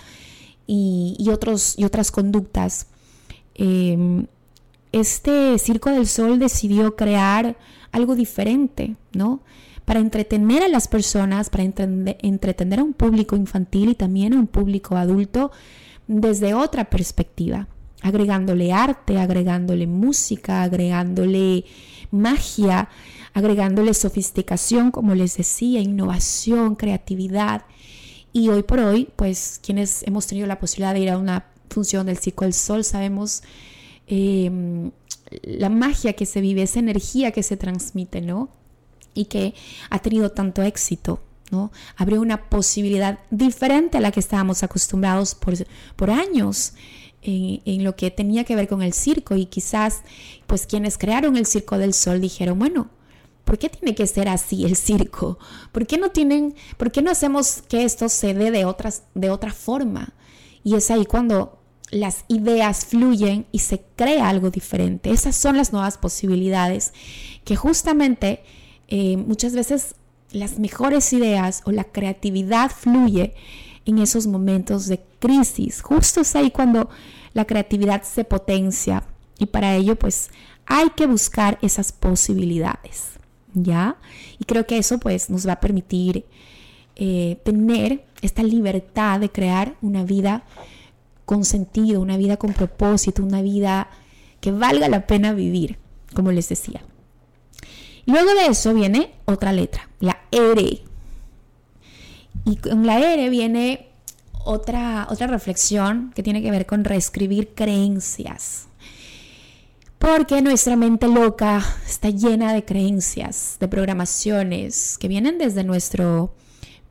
y, 0.67 1.29
otros, 1.33 1.79
y 1.79 1.85
otras 1.85 2.11
conductas. 2.11 2.87
Em, 3.55 4.27
este 4.93 5.59
Circo 5.59 5.91
del 5.91 6.07
Sol 6.07 6.39
decidió 6.39 6.97
crear 6.97 7.57
algo 7.93 8.15
diferente, 8.15 8.97
¿no? 9.13 9.41
Para 9.85 10.01
entretener 10.01 10.63
a 10.63 10.69
las 10.69 10.87
personas, 10.89 11.51
para 11.51 11.65
entretener 11.65 12.81
a 12.81 12.85
un 12.85 12.93
público 12.93 13.35
infantil 13.35 13.91
y 13.91 13.95
también 13.95 14.35
a 14.35 14.39
un 14.39 14.47
público 14.47 14.97
adulto 14.97 15.51
desde 16.07 16.55
otra 16.55 16.91
perspectiva 16.91 17.69
agregándole 18.03 18.73
arte, 18.73 19.19
agregándole 19.19 19.87
música, 19.87 20.63
agregándole 20.63 21.65
magia, 22.11 22.89
agregándole 23.35 23.95
sofisticación, 23.95 24.91
como 24.91 25.15
les 25.15 25.37
decía, 25.37 25.81
innovación, 25.81 26.75
creatividad. 26.75 27.65
Y 28.33 28.49
hoy 28.49 28.63
por 28.63 28.81
hoy, 28.81 29.09
pues 29.17 29.61
quienes 29.63 30.03
hemos 30.05 30.27
tenido 30.27 30.47
la 30.47 30.59
posibilidad 30.59 30.95
de 30.95 31.01
ir 31.01 31.11
a 31.11 31.19
una 31.19 31.47
función 31.69 32.07
del 32.07 32.19
Circo 32.19 32.45
del 32.45 32.55
Sol, 32.55 32.85
sabemos 32.85 33.43
em, 34.07 34.91
la 35.43 35.69
magia 35.69 36.15
que 36.15 36.27
se 36.27 36.41
vive, 36.41 36.63
esa 36.63 36.81
energía 36.81 37.31
que 37.31 37.43
se 37.43 37.57
transmite, 37.57 38.21
¿no? 38.21 38.51
Y 39.15 39.27
que 39.27 39.55
ha 39.91 39.99
tenido 40.01 40.31
tanto 40.31 40.63
éxito. 40.63 41.23
¿no? 41.51 41.73
Abrió 41.97 42.21
una 42.21 42.49
posibilidad 42.49 43.19
diferente 43.33 43.99
a 43.99 44.01
la 44.01 44.13
que 44.13 44.21
estábamos 44.21 44.63
acostumbrados 44.63 45.35
por, 45.35 45.55
por 45.97 46.11
años 46.13 46.75
en, 47.23 47.85
lo 47.85 47.97
que 47.97 48.11
tenía 48.11 48.45
que 48.45 48.57
ver 48.57 48.69
con 48.69 48.83
el 48.83 48.93
circo 48.93 49.37
y 49.37 49.47
quizás 49.47 50.03
pues 50.47 50.67
quienes 50.67 50.99
crearon 50.99 51.37
el 51.37 51.47
Circo 51.47 51.79
del 51.79 51.95
Sol 51.95 52.21
dijeron, 52.21 52.59
bueno, 52.59 52.91
¿por 53.45 53.59
qué 53.59 53.69
tiene 53.69 53.95
que 53.95 54.07
ser 54.07 54.29
así 54.29 54.65
el 54.65 54.77
circo? 54.77 55.39
¿Por 55.73 55.87
qué 55.87 55.99
no 55.99 56.11
tienen, 56.11 56.55
por 56.77 56.91
qué 56.91 57.03
no 57.03 57.11
hacemos 57.11 57.63
que 57.69 57.85
esto 57.85 58.09
se 58.09 58.35
dé 58.35 58.51
de 58.51 58.65
otras 58.65 59.05
de 59.15 59.31
otra 59.31 59.53
forma? 59.53 60.15
Y 60.65 60.75
es 60.75 60.91
ahí 60.91 61.05
cuando 61.05 61.59
las 61.91 62.25
ideas 62.29 62.87
fluyen 62.87 63.47
y 63.53 63.61
se 63.61 63.83
crea 63.97 64.29
algo 64.29 64.51
diferente. 64.51 65.11
Esas 65.11 65.37
son 65.37 65.57
las 65.57 65.73
nuevas 65.73 65.99
posibilidades 65.99 66.93
que 67.45 67.57
justamente 67.57 68.43
eh, 68.89 69.17
muchas 69.17 69.55
veces 69.55 69.95
las 70.33 70.59
mejores 70.59 71.13
ideas 71.13 71.63
o 71.65 71.73
la 71.73 71.85
creatividad 71.85 72.71
fluye 72.71 73.35
en 73.91 73.99
esos 73.99 74.27
momentos 74.27 74.87
de 74.87 75.01
crisis. 75.19 75.83
Justo 75.83 76.21
es 76.21 76.35
ahí 76.35 76.51
cuando 76.51 76.89
la 77.33 77.45
creatividad 77.45 78.03
se 78.03 78.25
potencia 78.25 79.05
y 79.39 79.47
para 79.47 79.77
ello 79.77 79.97
pues 79.97 80.31
hay 80.67 80.91
que 80.91 81.07
buscar 81.07 81.59
esas 81.63 81.93
posibilidades, 81.93 83.13
¿ya? 83.55 83.97
Y 84.39 84.45
creo 84.45 84.67
que 84.67 84.79
eso 84.79 84.99
pues 84.99 85.31
nos 85.31 85.47
va 85.47 85.55
a 85.55 85.61
permitir 85.61 86.25
eh, 86.97 87.41
tener 87.45 88.05
esta 88.23 88.43
libertad 88.43 89.21
de 89.21 89.31
crear 89.31 89.77
una 89.83 90.05
vida 90.05 90.45
con 91.25 91.45
sentido, 91.45 92.01
una 92.01 92.17
vida 92.17 92.37
con 92.37 92.53
propósito, 92.53 93.23
una 93.23 93.43
vida 93.43 93.89
que 94.41 94.53
valga 94.53 94.89
la 94.89 95.07
pena 95.07 95.33
vivir, 95.33 95.79
como 96.15 96.33
les 96.33 96.49
decía. 96.49 96.83
Luego 98.07 98.35
de 98.35 98.47
eso 98.47 98.75
viene 98.75 99.13
otra 99.25 99.53
letra, 99.53 99.89
la 100.01 100.19
R. 100.31 100.83
Y 102.45 102.57
con 102.57 102.87
la 102.87 102.99
R 102.99 103.29
viene 103.31 103.89
otra, 104.45 105.07
otra 105.11 105.27
reflexión 105.27 106.13
que 106.15 106.23
tiene 106.23 106.43
que 106.43 106.51
ver 106.51 106.67
con 106.67 106.85
reescribir 106.85 107.55
creencias. 107.55 108.67
Porque 109.99 110.41
nuestra 110.41 110.77
mente 110.77 111.09
loca 111.09 111.63
está 111.87 112.09
llena 112.09 112.55
de 112.55 112.65
creencias, 112.65 113.57
de 113.61 113.69
programaciones 113.69 114.97
que 114.99 115.09
vienen 115.09 115.37
desde 115.37 115.63
nuestra 115.63 116.29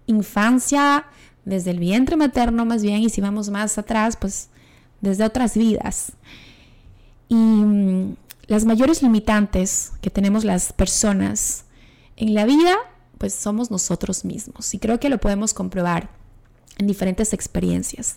infancia, 0.06 1.06
desde 1.44 1.72
el 1.72 1.80
vientre 1.80 2.16
materno 2.16 2.66
más 2.66 2.84
bien, 2.84 3.02
y 3.02 3.10
si 3.10 3.22
vamos 3.22 3.50
más 3.50 3.78
atrás, 3.80 4.16
pues 4.16 4.50
desde 5.02 5.24
otras 5.24 5.58
vidas. 5.58 6.12
Y 7.30 7.36
mm, 7.36 8.16
las 8.48 8.66
mayores 8.66 9.02
limitantes 9.02 9.94
que 10.02 10.10
tenemos 10.10 10.44
las 10.44 10.74
personas 10.74 11.66
en 12.16 12.34
la 12.34 12.46
vida, 12.46 12.76
pues 13.20 13.36
somos 13.36 13.70
nosotros 13.70 14.26
mismos. 14.26 14.74
Y 14.74 14.80
creo 14.80 15.00
que 15.00 15.10
lo 15.10 15.20
podemos 15.20 15.54
comprobar 15.54 16.10
en 16.80 16.88
diferentes 16.88 17.34
experiencias 17.34 18.16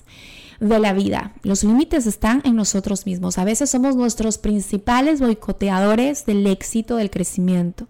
de 0.61 0.79
la 0.79 0.95
vida. 0.95 1.35
Los 1.43 1.65
límites 1.65 2.07
están 2.07 2.41
en 2.45 2.57
nosotros 2.57 3.05
mismos. 3.05 3.37
A 3.37 3.45
veces 3.45 3.69
somos 3.69 3.97
nuestros 3.97 4.39
principales 4.39 5.21
boicoteadores 5.21 6.25
del 6.25 6.47
éxito, 6.47 6.97
del 6.97 7.11
crecimiento. 7.11 7.89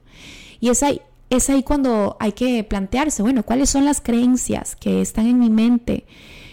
Y 0.58 0.70
es 0.70 0.82
ahí, 0.82 1.02
es 1.28 1.50
ahí 1.50 1.62
cuando 1.62 2.16
hay 2.18 2.32
que 2.32 2.64
plantearse, 2.64 3.22
bueno, 3.22 3.44
¿cuáles 3.44 3.68
son 3.70 3.84
las 3.84 4.00
creencias 4.00 4.74
que 4.74 5.02
están 5.02 5.26
en 5.26 5.38
mi 5.38 5.50
mente? 5.50 6.06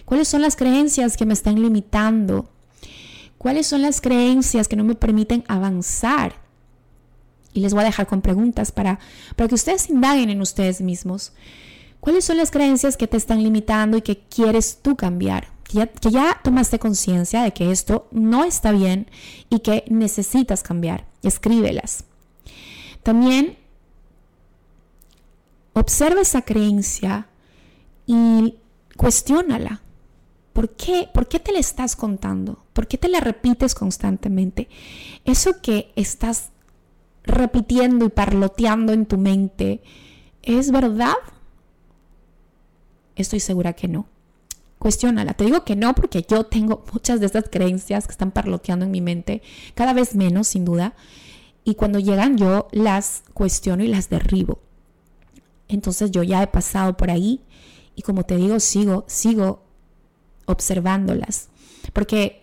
¿Cuáles 0.04 0.28
son 0.28 0.41
las 0.41 0.58
creencias 0.58 1.15
que 1.15 1.26
me 1.26 1.34
están 1.34 1.62
limitando? 1.62 2.50
¿Cuáles 3.38 3.67
son 3.67 3.82
las 3.82 4.02
creencias 4.02 4.67
que 4.67 4.76
no 4.76 4.84
me 4.84 4.95
permiten 4.95 5.45
avanzar? 5.48 6.49
Y 7.54 7.62
les 7.62 7.74
voy 7.74 7.82
a 7.82 7.88
dejar 7.88 8.08
con 8.08 8.22
preguntas 8.22 8.72
para, 8.72 9.00
para 9.36 9.48
que 9.48 9.56
ustedes 9.56 9.90
indaguen 9.90 10.30
en 10.30 10.42
ustedes 10.42 10.82
mismos. 10.82 11.34
¿Cuáles 12.00 12.26
son 12.26 12.38
las 12.38 12.52
creencias 12.52 12.96
que 12.96 13.08
te 13.08 13.18
están 13.18 13.44
limitando 13.44 13.98
y 13.98 14.02
que 14.02 14.20
quieres 14.20 14.80
tú 14.82 14.96
cambiar? 14.96 15.48
Que 15.64 15.88
ya, 16.10 16.40
tomaste 16.44 16.80
conciencia 16.80 17.44
de 17.44 17.54
que 17.54 17.72
esto 17.72 18.08
no 18.12 18.44
está 18.44 18.72
bien 18.72 19.08
y 19.50 19.60
que 19.60 19.84
necesitas 19.88 20.64
cambiar. 20.64 21.06
Escríbelas. 21.22 22.06
También 23.04 23.58
observa 25.74 26.22
esa 26.22 26.42
creencia 26.42 27.28
y 28.08 28.56
cuestiónala. 28.98 29.82
¿Por 30.54 30.72
qué? 30.72 31.08
¿Por 31.14 31.28
qué 31.28 31.40
te 31.40 31.52
la 31.52 31.60
estás 31.60 31.96
contando? 31.96 32.66
¿Por 32.74 32.88
qué 32.88 32.98
te 32.98 33.08
la 33.08 33.20
repites 33.20 33.76
constantemente? 33.76 34.68
Eso 35.26 35.62
que 35.62 35.92
estás 35.96 36.50
repitiendo 37.30 38.06
y 38.06 38.10
parloteando 38.10 38.94
en 38.94 39.06
tu 39.06 39.18
mente, 39.18 39.82
¿es 40.44 40.72
verdad? 40.72 41.15
Estoy 43.15 43.39
segura 43.39 43.74
que 43.74 43.88
no. 43.88 44.08
Cuestiónala. 44.78 45.34
Te 45.34 45.44
digo 45.44 45.65
que 45.65 45.76
no 45.76 45.94
porque 45.94 46.26
yo 46.28 46.46
tengo 46.46 46.86
muchas 46.94 47.20
de 47.20 47.26
estas 47.26 47.50
creencias 47.50 48.06
que 48.06 48.12
están 48.12 48.32
parloteando 48.32 48.86
en 48.86 48.92
mi 48.92 49.02
mente, 49.02 49.42
cada 49.76 49.94
vez 49.94 50.15
menos, 50.15 50.48
sin 50.48 50.63
duda. 50.63 50.94
Y 51.65 51.76
cuando 51.76 52.00
llegan 52.00 52.38
yo 52.38 52.70
las 52.72 53.24
cuestiono 53.34 53.84
y 53.84 53.88
las 53.88 54.10
derribo. 54.10 54.60
Entonces 55.68 56.12
yo 56.12 56.24
ya 56.24 56.42
he 56.42 56.48
pasado 56.48 56.96
por 56.96 57.12
ahí 57.12 57.42
y 57.96 58.02
como 58.02 58.24
te 58.24 58.38
digo, 58.38 58.60
sigo, 58.62 59.04
sigo 59.08 59.63
observándolas. 60.46 61.50
Porque 61.92 62.38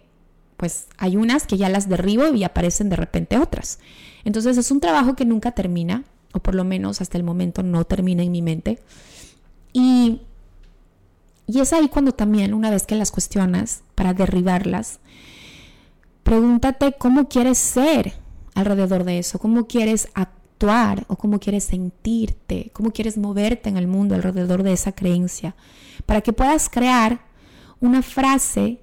pues 0.56 0.86
hay 0.98 1.16
unas 1.16 1.46
que 1.46 1.56
ya 1.56 1.68
las 1.68 1.88
derribo 1.88 2.28
y 2.34 2.44
aparecen 2.44 2.88
de 2.88 2.96
repente 2.96 3.38
otras. 3.38 3.78
Entonces 4.24 4.56
es 4.58 4.70
un 4.70 4.80
trabajo 4.80 5.14
que 5.14 5.24
nunca 5.24 5.52
termina, 5.52 6.04
o 6.32 6.40
por 6.40 6.54
lo 6.54 6.64
menos 6.64 7.00
hasta 7.00 7.18
el 7.18 7.24
momento 7.24 7.62
no 7.62 7.84
termina 7.84 8.22
en 8.22 8.32
mi 8.32 8.42
mente. 8.42 8.78
Y 9.72 10.20
y 11.46 11.60
es 11.60 11.72
ahí 11.72 11.88
cuando 11.88 12.12
también, 12.12 12.54
una 12.54 12.70
vez 12.70 12.86
que 12.86 12.96
las 12.96 13.12
cuestionas, 13.12 13.82
para 13.94 14.14
derribarlas, 14.14 14.98
pregúntate 16.24 16.94
cómo 16.98 17.28
quieres 17.28 17.58
ser 17.58 18.14
alrededor 18.54 19.04
de 19.04 19.18
eso, 19.18 19.38
cómo 19.38 19.66
quieres 19.66 20.08
actuar 20.14 21.04
o 21.06 21.16
cómo 21.16 21.38
quieres 21.38 21.64
sentirte, 21.64 22.70
cómo 22.72 22.90
quieres 22.90 23.16
moverte 23.16 23.68
en 23.68 23.76
el 23.76 23.86
mundo 23.86 24.16
alrededor 24.16 24.64
de 24.64 24.72
esa 24.72 24.92
creencia, 24.92 25.54
para 26.04 26.20
que 26.20 26.32
puedas 26.32 26.68
crear 26.68 27.20
una 27.78 28.02
frase 28.02 28.80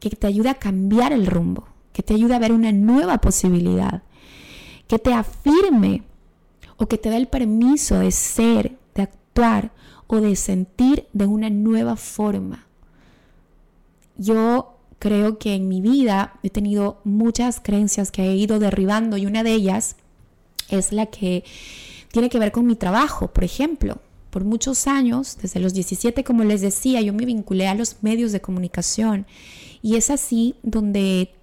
que 0.00 0.10
te 0.10 0.26
ayude 0.26 0.50
a 0.50 0.54
cambiar 0.54 1.12
el 1.12 1.26
rumbo, 1.26 1.68
que 1.92 2.02
te 2.02 2.14
ayude 2.14 2.34
a 2.34 2.38
ver 2.38 2.52
una 2.52 2.72
nueva 2.72 3.18
posibilidad, 3.18 4.02
que 4.86 4.98
te 4.98 5.12
afirme 5.12 6.02
o 6.76 6.86
que 6.86 6.98
te 6.98 7.10
dé 7.10 7.16
el 7.16 7.26
permiso 7.26 7.98
de 7.98 8.10
ser, 8.10 8.78
de 8.94 9.02
actuar 9.02 9.72
o 10.06 10.16
de 10.20 10.36
sentir 10.36 11.06
de 11.12 11.26
una 11.26 11.50
nueva 11.50 11.96
forma. 11.96 12.66
Yo 14.16 14.78
creo 14.98 15.38
que 15.38 15.54
en 15.54 15.68
mi 15.68 15.80
vida 15.80 16.38
he 16.42 16.50
tenido 16.50 17.00
muchas 17.04 17.60
creencias 17.60 18.10
que 18.10 18.22
he 18.22 18.36
ido 18.36 18.58
derribando 18.58 19.16
y 19.16 19.26
una 19.26 19.42
de 19.42 19.52
ellas 19.52 19.96
es 20.68 20.92
la 20.92 21.06
que 21.06 21.44
tiene 22.10 22.28
que 22.28 22.38
ver 22.38 22.52
con 22.52 22.66
mi 22.66 22.74
trabajo, 22.74 23.28
por 23.28 23.44
ejemplo. 23.44 23.98
Por 24.38 24.44
muchos 24.44 24.86
años, 24.86 25.36
desde 25.42 25.58
los 25.58 25.74
17, 25.74 26.22
como 26.22 26.44
les 26.44 26.60
decía, 26.60 27.00
yo 27.00 27.12
me 27.12 27.24
vinculé 27.24 27.66
a 27.66 27.74
los 27.74 27.96
medios 28.02 28.30
de 28.30 28.40
comunicación 28.40 29.26
y 29.82 29.96
es 29.96 30.10
así 30.10 30.54
donde 30.62 31.34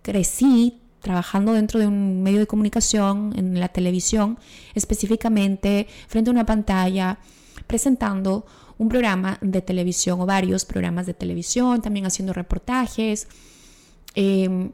crecí 0.00 0.80
trabajando 1.02 1.52
dentro 1.52 1.78
de 1.78 1.86
un 1.86 2.22
medio 2.22 2.38
de 2.38 2.46
comunicación, 2.46 3.34
en 3.36 3.60
la 3.60 3.68
televisión, 3.68 4.38
específicamente 4.74 5.88
frente 6.06 6.30
a 6.30 6.32
una 6.32 6.46
pantalla, 6.46 7.18
presentando 7.66 8.46
un 8.78 8.88
programa 8.88 9.36
de 9.42 9.60
televisión 9.60 10.22
o 10.22 10.24
varios 10.24 10.64
programas 10.64 11.04
de 11.04 11.12
televisión, 11.12 11.82
también 11.82 12.06
haciendo 12.06 12.32
reportajes. 12.32 13.28
Em, 14.14 14.72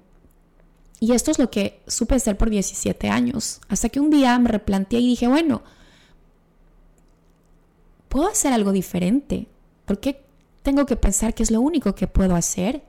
y 1.00 1.10
esto 1.10 1.32
es 1.32 1.40
lo 1.40 1.50
que 1.50 1.80
supe 1.88 2.14
hacer 2.14 2.36
por 2.38 2.50
17 2.50 3.08
años, 3.08 3.60
hasta 3.66 3.88
que 3.88 3.98
un 3.98 4.10
día 4.10 4.38
me 4.38 4.48
replanteé 4.48 5.00
y 5.00 5.08
dije, 5.08 5.26
bueno, 5.26 5.64
puedo 8.14 8.28
hacer 8.28 8.52
algo 8.52 8.70
diferente. 8.70 9.48
¿Por 9.86 9.98
qué 9.98 10.22
tengo 10.62 10.86
que 10.86 10.94
pensar 10.94 11.34
que 11.34 11.42
es 11.42 11.50
lo 11.50 11.60
único 11.60 11.96
que 11.96 12.06
puedo 12.06 12.36
hacer? 12.36 12.84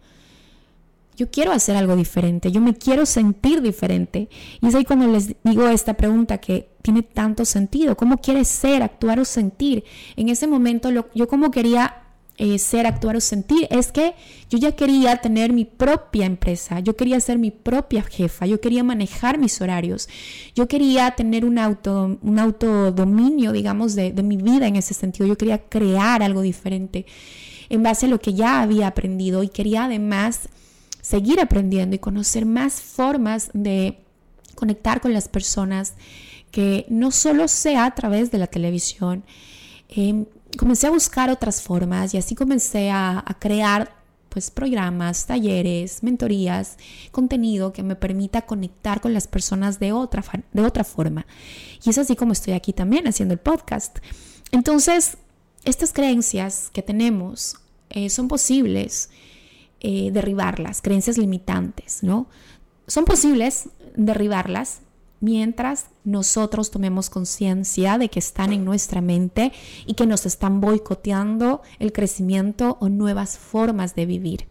yo 1.17 1.31
quiero 1.31 1.51
hacer 1.51 1.77
algo 1.77 1.95
diferente, 1.95 2.51
yo 2.51 2.61
me 2.61 2.75
quiero 2.75 3.05
sentir 3.05 3.61
diferente. 3.61 4.29
Y 4.61 4.67
es 4.67 4.75
ahí 4.75 4.83
cuando 4.83 5.07
les 5.07 5.33
digo 5.43 5.67
esta 5.67 5.95
pregunta 5.95 6.39
que 6.39 6.69
tiene 6.81 7.03
tanto 7.03 7.45
sentido. 7.45 7.95
¿Cómo 7.95 8.17
quieres 8.17 8.49
ser, 8.49 8.83
actuar 8.83 9.19
o 9.19 9.25
sentir? 9.25 9.85
En 10.17 10.27
ese 10.29 10.45
momento 10.45 10.89
yo 11.13 11.27
como 11.27 11.51
quería 11.51 12.04
eh, 12.37 12.59
ser, 12.59 12.85
actuar 12.85 13.15
o 13.15 13.21
sentir 13.21 13.67
es 13.71 13.91
que 13.91 14.13
yo 14.49 14.57
ya 14.57 14.73
quería 14.73 15.17
tener 15.17 15.53
mi 15.53 15.63
propia 15.63 16.25
empresa, 16.25 16.79
yo 16.81 16.95
quería 16.95 17.19
ser 17.19 17.37
mi 17.37 17.51
propia 17.51 18.03
jefa, 18.03 18.45
yo 18.45 18.59
quería 18.59 18.83
manejar 18.83 19.37
mis 19.37 19.61
horarios, 19.61 20.09
yo 20.53 20.67
quería 20.67 21.11
tener 21.11 21.45
un, 21.45 21.57
auto, 21.57 22.17
un 22.21 22.39
autodominio, 22.39 23.53
digamos, 23.53 23.95
de, 23.95 24.11
de 24.11 24.23
mi 24.23 24.37
vida 24.37 24.67
en 24.67 24.75
ese 24.75 24.93
sentido, 24.93 25.27
yo 25.27 25.37
quería 25.37 25.59
crear 25.59 26.21
algo 26.23 26.41
diferente 26.41 27.05
en 27.69 27.83
base 27.83 28.05
a 28.05 28.09
lo 28.09 28.19
que 28.19 28.33
ya 28.33 28.61
había 28.61 28.87
aprendido 28.87 29.41
y 29.41 29.49
quería 29.49 29.85
además 29.85 30.49
seguir 31.01 31.39
aprendiendo 31.39 31.95
y 31.95 31.99
conocer 31.99 32.45
más 32.45 32.81
formas 32.81 33.49
de 33.53 33.99
conectar 34.55 35.01
con 35.01 35.13
las 35.13 35.27
personas 35.27 35.93
que 36.51 36.85
no 36.89 37.11
solo 37.11 37.47
sea 37.47 37.85
a 37.85 37.95
través 37.95 38.31
de 38.31 38.39
la 38.39 38.47
televisión. 38.47 39.23
Em, 39.89 40.25
comencé 40.55 40.87
a 40.87 40.91
buscar 40.91 41.29
otras 41.29 41.61
formas 41.61 42.13
y 42.13 42.17
así 42.17 42.35
comencé 42.35 42.89
a, 42.91 43.23
crear 43.39 43.95
pues 44.29 44.51
programas, 44.51 45.25
talleres, 45.27 46.03
mentorías, 46.03 46.77
contenido 47.11 47.71
que 47.71 47.83
me 47.83 47.95
permita 47.95 48.41
conectar 48.41 48.99
con 48.99 49.13
las 49.13 49.27
personas 49.27 49.79
de 49.79 49.93
otra, 49.93 50.23
de 50.51 50.61
otra 50.61 50.83
forma. 50.83 51.25
Y 51.83 51.89
es 51.89 51.97
así 51.97 52.15
como 52.15 52.33
estoy 52.33 52.53
aquí 52.53 52.73
también 52.73 53.07
haciendo 53.07 53.33
el 53.33 53.39
podcast. 53.39 53.99
Entonces, 54.51 55.17
estas 55.63 55.93
creencias 55.93 56.69
que 56.73 56.81
tenemos 56.81 57.57
eh, 57.89 58.09
son 58.09 58.27
posibles 58.27 59.09
eh, 59.79 60.11
derribarlas, 60.11 60.81
creencias 60.81 61.17
limitantes, 61.17 62.03
¿no? 62.03 62.27
Son 62.87 63.05
posibles 63.05 63.69
derribarlas 63.95 64.81
mientras 65.19 65.87
nosotros 66.03 66.71
tomemos 66.71 67.09
conciencia 67.09 67.97
de 67.97 68.09
que 68.09 68.19
están 68.19 68.53
en 68.53 68.65
nuestra 68.65 69.01
mente 69.01 69.51
y 69.85 69.93
que 69.93 70.05
nos 70.05 70.25
están 70.25 70.61
boicoteando 70.61 71.61
el 71.79 71.91
crecimiento 71.91 72.77
o 72.79 72.89
nuevas 72.89 73.37
formas 73.37 73.95
de 73.95 74.05
vivir. 74.05 74.47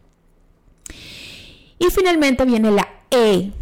Y 1.78 1.86
finalmente 1.90 2.44
viene 2.44 2.70
la 2.70 2.88
E. 3.10 3.52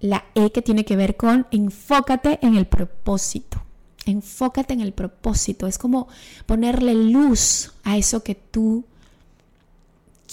La 0.00 0.24
E 0.34 0.50
que 0.50 0.62
tiene 0.62 0.84
que 0.84 0.96
ver 0.96 1.16
con 1.16 1.46
enfócate 1.50 2.38
en 2.42 2.56
el 2.56 2.66
propósito. 2.66 3.62
Enfócate 4.06 4.74
en 4.74 4.80
el 4.80 4.92
propósito. 4.92 5.66
Es 5.66 5.78
como 5.78 6.08
ponerle 6.46 6.94
luz 6.94 7.72
a 7.84 7.96
eso 7.96 8.22
que 8.22 8.34
tú 8.34 8.84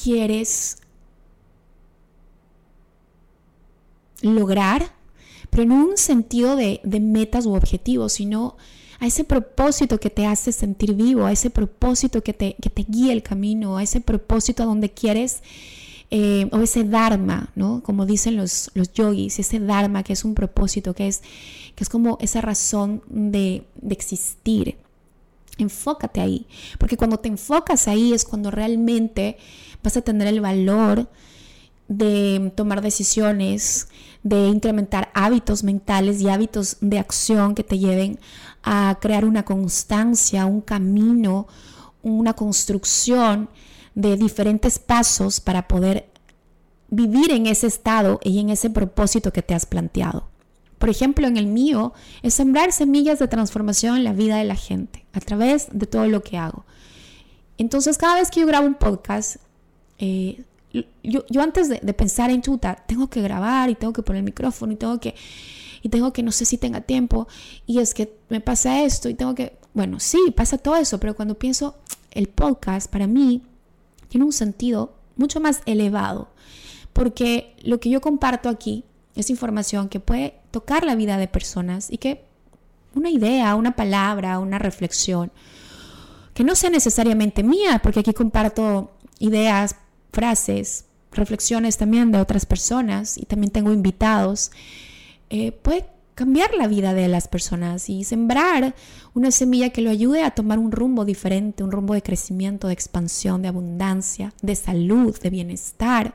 quieres 0.03 0.77
lograr, 4.21 4.93
pero 5.51 5.65
no 5.65 5.85
un 5.85 5.97
sentido 5.97 6.55
de, 6.55 6.81
metas 6.99 7.45
u 7.45 7.53
objetivos, 7.53 8.13
sino 8.13 8.55
a 8.99 9.05
ese 9.05 9.23
propósito 9.23 9.99
que 9.99 10.09
te 10.09 10.25
hace 10.25 10.51
sentir 10.51 10.93
vivo, 10.95 11.25
a 11.25 11.31
ese 11.31 11.49
propósito 11.49 12.23
que 12.23 12.33
te, 12.33 12.55
guía 12.87 13.13
el 13.13 13.21
camino, 13.21 13.77
a 13.77 13.83
ese 13.83 13.99
propósito 13.99 14.63
a 14.63 14.65
donde 14.65 14.89
quieres, 14.91 15.43
eh, 16.09 16.47
o 16.51 16.59
ese 16.59 16.83
dharma, 16.85 17.51
¿no? 17.55 17.83
Como 17.83 18.05
dicen 18.05 18.37
los, 18.37 18.71
los 18.73 18.93
yogis, 18.93 19.39
ese 19.39 19.59
dharma 19.59 20.03
que 20.03 20.13
es 20.13 20.23
un 20.23 20.35
propósito, 20.35 20.93
que 20.93 21.07
es, 21.07 21.21
que 21.75 21.83
es 21.83 21.89
como 21.89 22.17
esa 22.21 22.41
razón 22.41 23.03
de, 23.09 23.65
de 23.75 23.93
existir. 23.93 24.77
Enfócate 25.57 26.21
ahí, 26.21 26.47
porque 26.79 26.95
cuando 26.95 27.17
te 27.17 27.27
enfocas 27.27 27.89
ahí 27.89 28.13
es 28.13 28.23
cuando 28.23 28.51
realmente 28.51 29.37
vas 29.83 29.97
a 29.97 30.01
tener 30.01 30.27
el 30.27 30.39
valor 30.39 31.09
de 31.91 32.53
tomar 32.55 32.81
decisiones, 32.81 33.89
de 34.23 34.47
incrementar 34.47 35.11
hábitos 35.13 35.61
mentales 35.61 36.21
y 36.21 36.29
hábitos 36.29 36.77
de 36.79 36.99
acción 36.99 37.53
que 37.53 37.65
te 37.65 37.79
lleven 37.79 38.17
a 38.63 38.97
crear 39.01 39.25
una 39.25 39.43
constancia, 39.43 40.45
un 40.45 40.61
camino, 40.61 41.47
una 42.01 42.33
construcción 42.33 43.49
de 43.93 44.15
diferentes 44.15 44.79
pasos 44.79 45.41
para 45.41 45.67
poder 45.67 46.07
vivir 46.89 47.31
en 47.33 47.45
ese 47.45 47.67
estado 47.67 48.21
y 48.23 48.39
en 48.39 48.51
ese 48.51 48.69
propósito 48.69 49.33
que 49.33 49.41
te 49.41 49.53
has 49.53 49.65
planteado. 49.65 50.29
Por 50.79 50.89
ejemplo, 50.89 51.27
en 51.27 51.35
el 51.35 51.45
mío 51.45 51.91
es 52.23 52.35
sembrar 52.35 52.71
semillas 52.71 53.19
de 53.19 53.27
transformación 53.27 53.97
en 53.97 54.05
la 54.05 54.13
vida 54.13 54.37
de 54.37 54.45
la 54.45 54.55
gente 54.55 55.05
a 55.11 55.19
través 55.19 55.67
de 55.73 55.87
todo 55.87 56.07
lo 56.07 56.23
que 56.23 56.37
hago. 56.37 56.63
Entonces, 57.57 57.97
cada 57.97 58.15
vez 58.15 58.31
que 58.31 58.39
yo 58.39 58.47
grabo 58.47 58.65
un 58.65 58.75
podcast, 58.75 59.35
eh, 59.99 60.45
yo, 60.73 61.25
yo, 61.29 61.41
antes 61.41 61.69
de, 61.69 61.93
pensar 61.93 62.29
en 62.29 62.41
chuta, 62.41 62.75
tengo 62.87 63.09
que 63.09 63.21
grabar 63.21 63.69
y 63.69 63.75
tengo 63.75 63.93
que 63.93 64.03
poner 64.03 64.19
el 64.19 64.25
micrófono 64.25 64.73
y 64.73 64.75
tengo 64.75 64.99
que, 64.99 65.15
y 65.81 65.89
tengo 65.89 66.13
que, 66.13 66.23
no 66.23 66.31
sé 66.31 66.45
si 66.45 66.57
tenga 66.57 66.81
tiempo, 66.81 67.27
y 67.65 67.79
es 67.79 67.93
que 67.93 68.17
me 68.29 68.41
pasa 68.41 68.83
esto 68.83 69.09
y 69.09 69.13
tengo 69.13 69.35
que, 69.35 69.57
bueno, 69.73 69.99
sí, 69.99 70.19
pasa 70.35 70.57
todo 70.57 70.75
eso, 70.77 70.99
pero 70.99 71.15
cuando 71.15 71.35
pienso, 71.35 71.75
el 72.11 72.27
podcast 72.27 72.91
para 72.91 73.07
mí 73.07 73.41
tiene 74.09 74.25
un 74.25 74.33
sentido 74.33 74.93
mucho 75.15 75.39
más 75.39 75.61
elevado, 75.65 76.29
porque 76.93 77.55
lo 77.63 77.79
que 77.79 77.89
yo 77.89 78.01
comparto 78.01 78.49
aquí 78.49 78.83
es 79.15 79.29
información 79.29 79.89
que 79.89 79.99
puede 79.99 80.35
tocar 80.51 80.85
la 80.85 80.95
vida 80.95 81.17
de 81.17 81.27
personas 81.27 81.91
y 81.91 81.97
que 81.97 82.23
una 82.93 83.09
idea, 83.09 83.55
una 83.55 83.75
palabra, 83.75 84.39
una 84.39 84.59
reflexión, 84.59 85.31
que 86.33 86.43
no 86.43 86.55
sea 86.55 86.69
necesariamente 86.69 87.43
mía, 87.43 87.79
porque 87.83 88.01
aquí 88.01 88.13
comparto 88.13 88.91
ideas, 89.19 89.75
frases, 90.11 90.85
reflexiones 91.11 91.77
también 91.77 92.11
de 92.11 92.19
otras 92.19 92.45
personas 92.45 93.17
y 93.17 93.25
también 93.25 93.51
tengo 93.51 93.71
invitados, 93.71 94.51
eh, 95.29 95.51
puede 95.51 95.85
cambiar 96.15 96.53
la 96.53 96.67
vida 96.67 96.93
de 96.93 97.07
las 97.07 97.27
personas 97.27 97.89
y 97.89 98.03
sembrar 98.03 98.75
una 99.13 99.31
semilla 99.31 99.71
que 99.71 99.81
lo 99.81 99.89
ayude 99.89 100.23
a 100.23 100.31
tomar 100.31 100.59
un 100.59 100.71
rumbo 100.71 101.05
diferente, 101.05 101.63
un 101.63 101.71
rumbo 101.71 101.93
de 101.93 102.03
crecimiento, 102.03 102.67
de 102.67 102.73
expansión, 102.73 103.41
de 103.41 103.47
abundancia, 103.47 104.33
de 104.41 104.55
salud, 104.55 105.17
de 105.19 105.29
bienestar. 105.29 106.13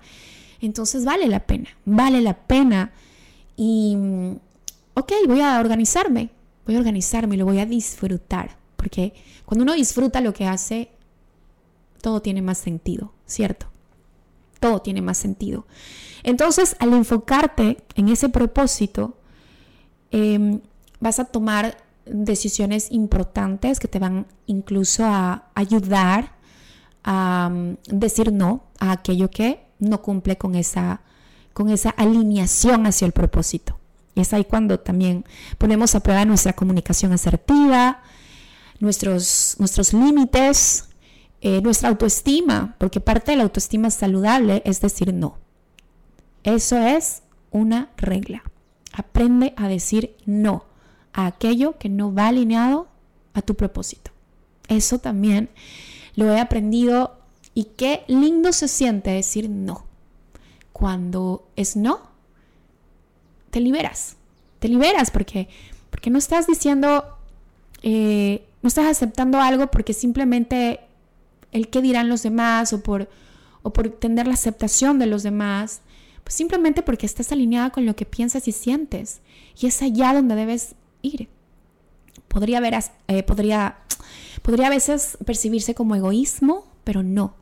Entonces 0.61 1.05
vale 1.05 1.27
la 1.29 1.47
pena, 1.47 1.71
vale 1.85 2.21
la 2.21 2.35
pena. 2.35 2.93
Y, 3.57 3.97
ok, 4.95 5.13
voy 5.27 5.41
a 5.41 5.59
organizarme, 5.59 6.31
voy 6.67 6.77
a 6.77 6.79
organizarme 6.79 7.35
y 7.35 7.39
lo 7.39 7.47
voy 7.47 7.59
a 7.59 7.67
disfrutar, 7.67 8.57
porque 8.77 9.15
cuando 9.45 9.65
uno 9.65 9.75
disfruta 9.75 10.21
lo 10.21 10.33
que 10.35 10.47
hace, 10.47 10.91
todo 12.01 12.21
tiene 12.21 12.43
más 12.43 12.59
sentido, 12.59 13.13
¿cierto? 13.27 13.67
Todo 14.61 14.81
tiene 14.81 15.03
más 15.03 15.19
sentido. 15.19 15.67
Entonces, 16.23 16.77
al 16.81 16.93
enfocarte 16.93 17.79
en 17.95 18.09
ese 18.09 18.29
propósito, 18.29 19.19
em, 20.11 20.61
vas 21.01 21.19
a 21.19 21.25
tomar 21.25 21.77
decisiones 22.07 22.91
importantes 22.91 23.81
que 23.81 23.89
te 23.89 23.99
van 23.99 24.27
incluso 24.47 25.05
a 25.05 25.51
ayudar 25.55 26.37
a 27.05 27.49
mm, 27.51 27.77
decir 27.89 28.33
no 28.33 28.65
a 28.79 28.93
aquello 28.93 29.31
que 29.31 29.67
no 29.79 30.03
cumple 30.03 30.37
con 30.37 30.55
esa, 30.55 31.03
con 31.53 31.71
esa 31.71 31.91
alineación 31.91 32.87
hacia 32.87 33.07
el 33.07 33.13
propósito. 33.13 33.79
Y 34.15 34.21
es 34.21 34.33
ahí 34.33 34.45
cuando 34.45 34.81
también 34.81 35.25
ponemos 35.59 35.95
a 35.95 36.01
prueba 36.01 36.25
nuestra 36.25 36.55
comunicación 36.55 37.13
asertiva, 37.13 38.03
nuestros, 38.81 39.57
nuestros 39.59 39.93
límites, 39.93 40.89
eh, 41.41 41.61
nuestra 41.61 41.89
autoestima, 41.89 42.75
porque 42.79 43.01
parte 43.01 43.33
de 43.33 43.37
la 43.37 43.45
autoestima 43.45 43.91
saludable 43.91 44.63
es 44.65 44.81
decir 44.81 45.13
no. 45.13 45.39
Eso 46.43 46.79
es 46.79 47.23
una 47.51 47.91
regla. 47.97 48.43
Aprende 48.93 49.53
a 49.57 49.69
decir 49.69 50.17
no 50.25 50.65
a 51.13 51.27
aquello 51.27 51.79
que 51.79 51.89
no 51.89 52.15
va 52.15 52.29
alineado 52.29 52.89
a 53.35 53.43
tu 53.43 53.55
propósito. 53.55 54.11
Eso 54.69 54.99
también 54.99 55.49
lo 56.15 56.33
he 56.33 56.41
aprendido 56.41 57.19
y 57.55 57.65
qué 57.77 58.05
lindo 58.07 58.53
se 58.53 58.69
siente 58.69 59.11
decir 59.11 59.49
no. 59.49 59.87
Cuando 60.73 61.49
es 61.57 61.75
no, 61.75 62.01
te 63.51 63.61
liberas. 63.61 64.17
Te 64.59 64.69
liberas 64.69 65.11
porque, 65.11 65.49
porque 65.91 66.11
no 66.11 66.19
estás 66.19 66.47
diciendo, 66.47 67.17
eh, 67.83 68.47
no 68.63 68.69
estás 68.69 68.87
aceptando 68.87 69.41
algo 69.41 69.71
porque 69.71 69.95
simplemente 69.95 70.81
el 71.57 71.69
qué 71.69 71.81
dirán 71.81 72.09
los 72.09 72.23
demás 72.23 72.73
o 72.73 72.83
por, 72.83 73.09
o 73.63 73.73
por 73.73 73.89
tener 73.89 74.27
la 74.27 74.35
aceptación 74.35 74.99
de 74.99 75.07
los 75.07 75.23
demás, 75.23 75.81
pues 76.23 76.35
simplemente 76.35 76.83
porque 76.83 77.07
estás 77.07 77.33
alineada 77.33 77.71
con 77.71 77.87
lo 77.87 77.97
que 77.97 78.05
piensas 78.05 78.47
y 78.47 78.53
sientes. 78.53 79.21
Y 79.59 79.67
es 79.67 79.81
allá 79.81 80.13
donde 80.13 80.35
debes 80.35 80.75
ir. 81.01 81.29
Podría, 82.29 82.61
ver, 82.61 82.75
eh, 83.09 83.23
podría, 83.23 83.79
podría 84.43 84.67
a 84.67 84.71
veces 84.71 85.17
percibirse 85.25 85.75
como 85.75 85.95
egoísmo, 85.95 86.67
pero 86.85 87.03
no. 87.03 87.35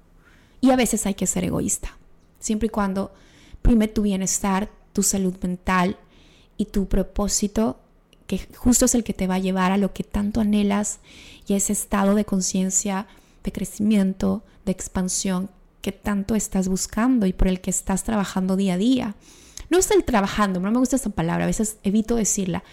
Y 0.61 0.71
a 0.71 0.77
veces 0.77 1.07
hay 1.07 1.15
que 1.15 1.27
ser 1.27 1.45
egoísta, 1.45 1.99
siempre 2.39 2.67
y 2.67 2.71
cuando 2.71 3.13
prime 3.63 3.89
tu 3.89 4.03
bienestar, 4.03 4.71
tu 4.93 5.03
salud 5.03 5.35
mental 5.43 5.99
y 6.57 6.67
tu 6.67 6.87
propósito, 6.87 7.81
que 8.27 8.47
justo 8.57 8.85
es 8.85 8.95
el 8.95 9.03
que 9.03 9.13
te 9.13 9.27
va 9.27 9.35
a 9.35 9.41
llevar 9.41 9.73
a 9.73 9.77
lo 9.77 9.93
que 9.93 10.05
tanto 10.05 10.41
anhelas 10.41 11.01
y 11.47 11.55
ese 11.55 11.73
estado 11.73 12.15
de 12.15 12.25
conciencia 12.25 13.09
de 13.45 13.53
crecimiento, 13.53 14.43
de 14.65 14.73
expansión 14.73 15.51
que 15.81 15.93
tanto 15.93 16.35
estás 16.35 16.67
buscando 16.67 17.27
y 17.27 17.33
por 17.33 17.47
el 17.47 17.61
que 17.61 17.71
estás 17.71 18.03
trabajando 18.05 18.57
día 18.57 18.75
a 18.75 18.79
día. 18.79 19.17
No 19.71 19.79
es 19.79 19.91
el 19.91 20.05
trabajando, 20.05 20.59
no 20.61 20.71
me 20.71 20.79
gusta 20.79 20.97
esa 20.97 21.11
palabra, 21.11 21.45
a 21.45 21.47
veces 21.47 21.77
evito 21.83 22.17
decirla. 22.17 22.65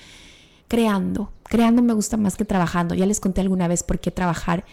Creando, 0.68 1.34
creando 1.44 1.82
me 1.82 1.94
gusta 1.94 2.16
más 2.16 2.38
que 2.38 2.46
trabajando. 2.46 2.96
Ya 2.96 3.06
les 3.06 3.20
conté 3.20 3.42
alguna 3.42 3.68
vez 3.68 3.84
por 3.84 4.00
qué 4.00 4.12
trabajar 4.12 4.64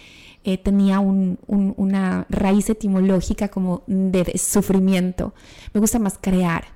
eh, 0.45 0.57
tenía 0.57 1.01
una 1.01 2.27
raíz 2.29 2.71
etimológica 2.71 3.49
como 3.49 3.83
de, 3.89 4.39
sufrimiento. 4.39 5.35
Me 5.75 5.81
gusta 5.81 5.99
más 5.99 6.17
crear. 6.21 6.69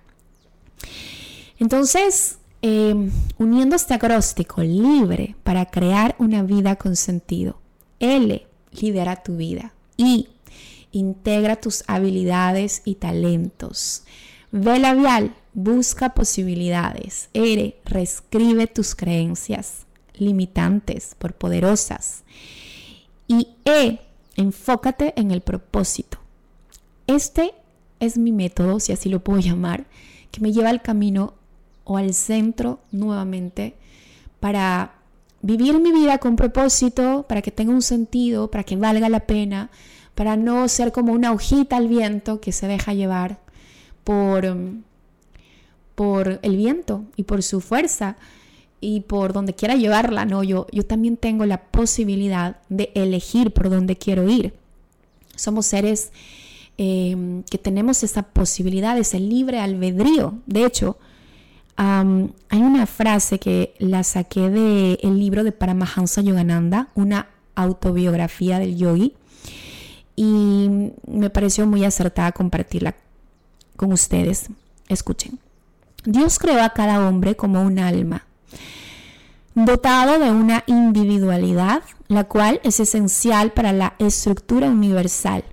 Entonces, 1.59 2.39
em, 2.61 3.13
uniendo 3.39 3.77
este 3.77 3.95
acróstico 3.95 4.63
libre 4.63 5.37
para 5.45 5.67
crear 5.67 6.17
una 6.19 6.43
vida 6.43 6.75
con 6.75 6.97
sentido. 6.97 7.61
L, 8.01 8.45
lidera 8.73 9.23
tu 9.23 9.37
vida. 9.37 9.73
Y 9.97 10.29
integra 10.93 11.57
tus 11.57 11.85
habilidades 11.87 12.83
y 12.85 12.97
talentos. 12.97 14.05
Ve 14.51 14.79
labial, 14.79 15.35
busca 15.55 16.15
posibilidades. 16.15 17.29
R, 17.33 17.77
reescribe 17.85 18.67
tus 18.67 18.95
creencias 18.95 19.87
limitantes 20.15 21.15
por 21.19 21.35
poderosas. 21.35 22.23
Y 23.27 23.49
E, 23.65 24.01
enfócate 24.37 25.15
en 25.17 25.31
el 25.31 25.41
propósito. 25.41 26.19
Este 27.07 27.53
es 28.01 28.19
mi 28.19 28.33
método, 28.33 28.81
si 28.81 28.93
así 28.93 29.09
lo 29.09 29.23
puedo 29.23 29.41
llamar, 29.41 29.87
que 30.31 30.41
me 30.41 30.53
lleva 30.53 30.71
al 30.71 30.83
camino 30.83 31.35
o 31.85 31.97
al 31.97 32.15
centro 32.15 32.81
nuevamente 32.91 33.75
para 34.41 35.02
vivir 35.43 35.79
mi 35.81 35.93
vida 35.93 36.19
con 36.19 36.37
propósito, 36.37 37.27
para 37.29 37.43
que 37.43 37.51
tenga 37.51 37.73
un 37.73 37.83
sentido, 37.83 38.51
para 38.51 38.65
que 38.65 38.77
valga 38.77 39.09
la 39.09 39.27
pena, 39.27 39.71
para 40.15 40.37
no 40.37 40.69
ser 40.69 40.93
como 40.93 41.13
una 41.13 41.33
hojita 41.33 41.77
al 41.77 41.89
viento 41.89 42.41
que 42.41 42.53
se 42.53 42.67
deja 42.69 42.95
llevar 42.95 43.41
por, 44.05 44.47
um, 44.47 44.83
por 45.95 46.39
el 46.43 46.57
viento 46.57 47.05
y 47.17 47.25
por 47.25 47.43
su 47.43 47.61
fuerza 47.61 48.17
y 48.81 49.01
por 49.01 49.33
donde 49.33 49.55
quiera 49.55 49.77
llevarla, 49.77 50.25
¿no? 50.25 50.43
Yo, 50.43 50.67
yo 50.73 50.85
también 50.85 51.17
tengo 51.17 51.47
la 51.47 51.63
posibilidad 51.63 52.57
de 52.69 52.91
elegir 52.95 53.53
por 53.53 53.71
dónde 53.71 53.97
quiero 53.97 54.29
ir. 54.29 54.55
Somos 55.37 55.67
seres 55.67 56.13
eh, 56.79 57.43
que 57.51 57.59
tenemos 57.59 58.03
esa 58.03 58.23
posibilidad, 58.23 58.99
ese 58.99 59.21
libre 59.21 59.61
albedrío. 59.61 60.35
De 60.47 60.65
hecho, 60.65 60.99
hay 61.77 62.63
una 62.63 62.87
frase 62.87 63.39
que 63.39 63.75
la 63.79 64.05
saqué 64.05 64.51
del 64.51 64.99
el 65.03 65.19
libro 65.19 65.45
de 65.45 65.53
Paramahansa 65.53 66.21
Yogananda, 66.21 66.89
una 66.95 67.29
autobiografía 67.55 68.59
del 68.59 68.77
yogi, 68.77 69.15
y 70.17 70.93
me 71.07 71.31
pareció 71.31 71.67
muy 71.67 71.85
acertada 71.85 72.33
compartirla 72.33 72.95
con 73.77 73.93
ustedes. 73.93 74.49
Escuchen. 74.89 75.39
Dios 76.05 76.39
creó 76.39 76.63
a 76.63 76.71
cada 76.71 77.09
hombre 77.09 77.37
como 77.37 77.63
un 77.63 77.79
alma, 77.79 78.27
dotado 79.55 80.19
de 80.19 80.31
una 80.31 80.65
individualidad, 80.67 81.83
la 82.09 82.25
cual 82.25 82.61
es 82.65 82.81
esencial 82.81 83.53
para 83.53 83.73
la 83.73 83.95
estructura 83.99 84.69
universal, 84.69 85.45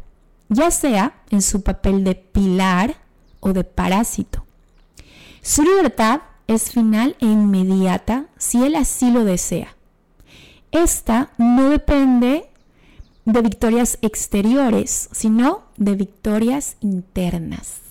ya 0.50 0.72
sea 0.72 1.22
en 1.30 1.42
su 1.42 1.62
papel 1.62 2.04
de 2.04 2.16
pilar 2.16 2.96
o 3.40 3.54
de 3.54 3.64
parásito. 3.64 4.44
Su 5.42 5.64
libertad 5.64 6.22
es 6.48 6.72
final 6.72 7.16
e 7.20 7.26
inmediata 7.26 8.26
si 8.38 8.64
él 8.64 8.76
así 8.76 9.12
lo 9.12 9.24
desea. 9.24 9.76
Esta 10.72 11.32
no 11.38 11.70
depende 11.70 12.50
de 13.26 13.42
victorias 13.42 13.98
exteriores, 14.02 15.10
sino 15.12 15.64
de 15.78 15.96
victorias 15.96 16.78
internas. 16.82 17.82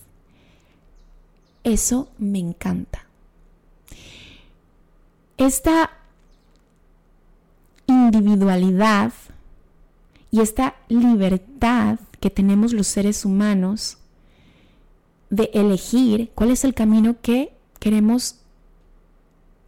Eso 1.65 2.09
me 2.19 2.39
encanta. 2.39 3.05
Esta 5.37 5.91
individualidad 7.87 9.13
y 10.31 10.41
esta 10.41 10.77
libertad 10.89 11.99
que 12.21 12.31
tenemos 12.31 12.73
los 12.73 12.87
seres 12.87 13.25
humanos 13.25 13.98
de 15.31 15.51
elegir 15.53 16.31
cuál 16.35 16.51
es 16.51 16.65
el 16.65 16.75
camino 16.75 17.17
que 17.21 17.53
queremos 17.81 18.37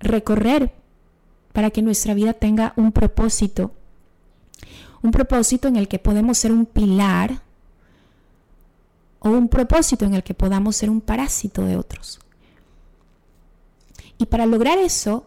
recorrer 0.01 0.73
para 1.53 1.71
que 1.71 1.83
nuestra 1.83 2.15
vida 2.15 2.33
tenga 2.33 2.73
un 2.77 2.93
propósito. 2.93 3.73
Un 5.03 5.11
propósito 5.11 5.69
en 5.69 5.77
el 5.77 5.89
que 5.89 5.99
podemos 5.99 6.39
ser 6.39 6.53
un 6.53 6.67
pilar 6.67 7.43
o 9.19 9.31
un 9.31 9.49
propósito 9.49 10.05
en 10.05 10.15
el 10.15 10.23
que 10.23 10.35
podamos 10.35 10.77
ser 10.77 10.91
un 10.91 11.01
parásito 11.01 11.65
de 11.65 11.77
otros. 11.77 12.21
Y 14.19 14.27
para 14.27 14.47
lograr 14.47 14.79
eso, 14.79 15.27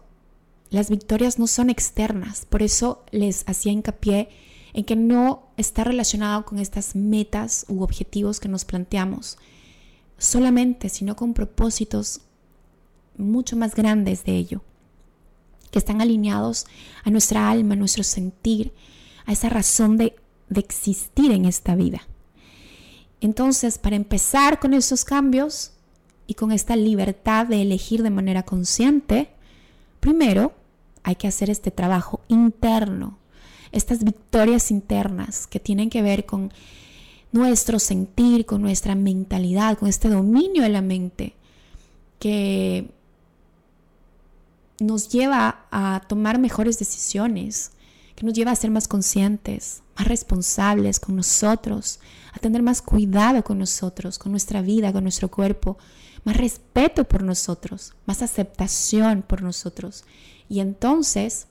las 0.70 0.90
victorias 0.90 1.40
no 1.40 1.48
son 1.48 1.70
externas. 1.70 2.46
Por 2.46 2.64
eso 2.64 3.04
les 3.12 3.44
hacía 3.48 3.72
hincapié 3.72 4.30
en 4.74 4.86
que 4.86 4.96
no 4.96 5.48
está 5.58 5.84
relacionado 5.84 6.46
con 6.46 6.60
estas 6.60 6.96
metas 6.96 7.66
u 7.68 7.84
objetivos 7.84 8.40
que 8.40 8.50
nos 8.50 8.66
planteamos 8.66 9.38
solamente, 10.18 10.89
sino 10.89 11.16
con 11.16 11.34
propósitos 11.34 12.22
mucho 13.18 13.55
más 13.55 13.76
grandes 13.76 14.24
de 14.24 14.38
ello, 14.38 14.61
que 15.72 15.80
están 15.80 16.01
alineados 16.01 16.66
a 17.03 17.09
nuestra 17.09 17.49
alma, 17.49 17.74
a 17.74 17.78
nuestro 17.78 18.03
sentir, 18.03 18.74
a 19.26 19.32
esa 19.32 19.49
razón 19.49 19.97
de, 19.97 20.16
de 20.49 20.59
existir 20.59 21.32
en 21.32 21.45
esta 21.45 21.76
vida. 21.76 22.01
Entonces, 23.22 23.78
para 23.78 23.95
empezar 23.95 24.59
con 24.59 24.74
esos 24.74 25.05
cambios 25.05 25.72
y 26.28 26.34
con 26.34 26.51
esta 26.51 26.76
libertad 26.76 27.47
de 27.47 27.61
elegir 27.61 28.03
de 28.03 28.09
manera 28.09 28.43
consciente, 28.43 29.30
primero 29.99 30.53
hay 31.03 31.16
que 31.16 31.28
hacer 31.28 31.49
este 31.49 31.72
trabajo 31.72 32.22
interno, 32.28 33.18
estas 33.72 34.03
victorias 34.03 34.72
internas 34.72 35.47
que 35.47 35.59
tienen 35.59 35.89
que 35.89 36.01
ver 36.01 36.26
con 36.26 36.51
nuestro 37.34 37.80
sentir, 37.80 38.46
con 38.46 38.62
nuestra 38.62 38.96
mentalidad, 38.96 39.78
con 39.78 39.90
este 39.90 40.08
dominio 40.08 40.64
de 40.64 40.70
la 40.70 40.82
mente 40.82 41.36
que 42.20 42.90
nos 44.80 45.10
lleva 45.10 45.66
a 45.72 46.04
tomar 46.08 46.40
mejores 46.40 46.80
decisiones, 46.80 47.72
que 48.16 48.26
nos 48.26 48.34
lleva 48.34 48.52
a 48.52 48.56
ser 48.56 48.72
más 48.72 48.88
conscientes, 48.88 49.82
más 49.98 50.08
responsables 50.08 51.00
con 51.00 51.16
nosotros, 51.16 52.00
a 52.34 52.40
tener 52.40 52.62
más 52.62 52.82
cuidado 52.82 53.44
con 53.44 53.60
nosotros, 53.60 54.20
con 54.20 54.32
nuestra 54.32 54.62
vida, 54.62 54.94
con 54.94 55.04
nuestro 55.04 55.30
cuerpo, 55.30 55.78
más 56.24 56.38
respeto 56.38 57.04
por 57.04 57.24
nosotros, 57.24 57.94
más 58.06 58.22
aceptación 58.22 59.24
por 59.24 59.42
nosotros. 59.42 60.06
Y 60.48 60.60
entonces 60.60 61.48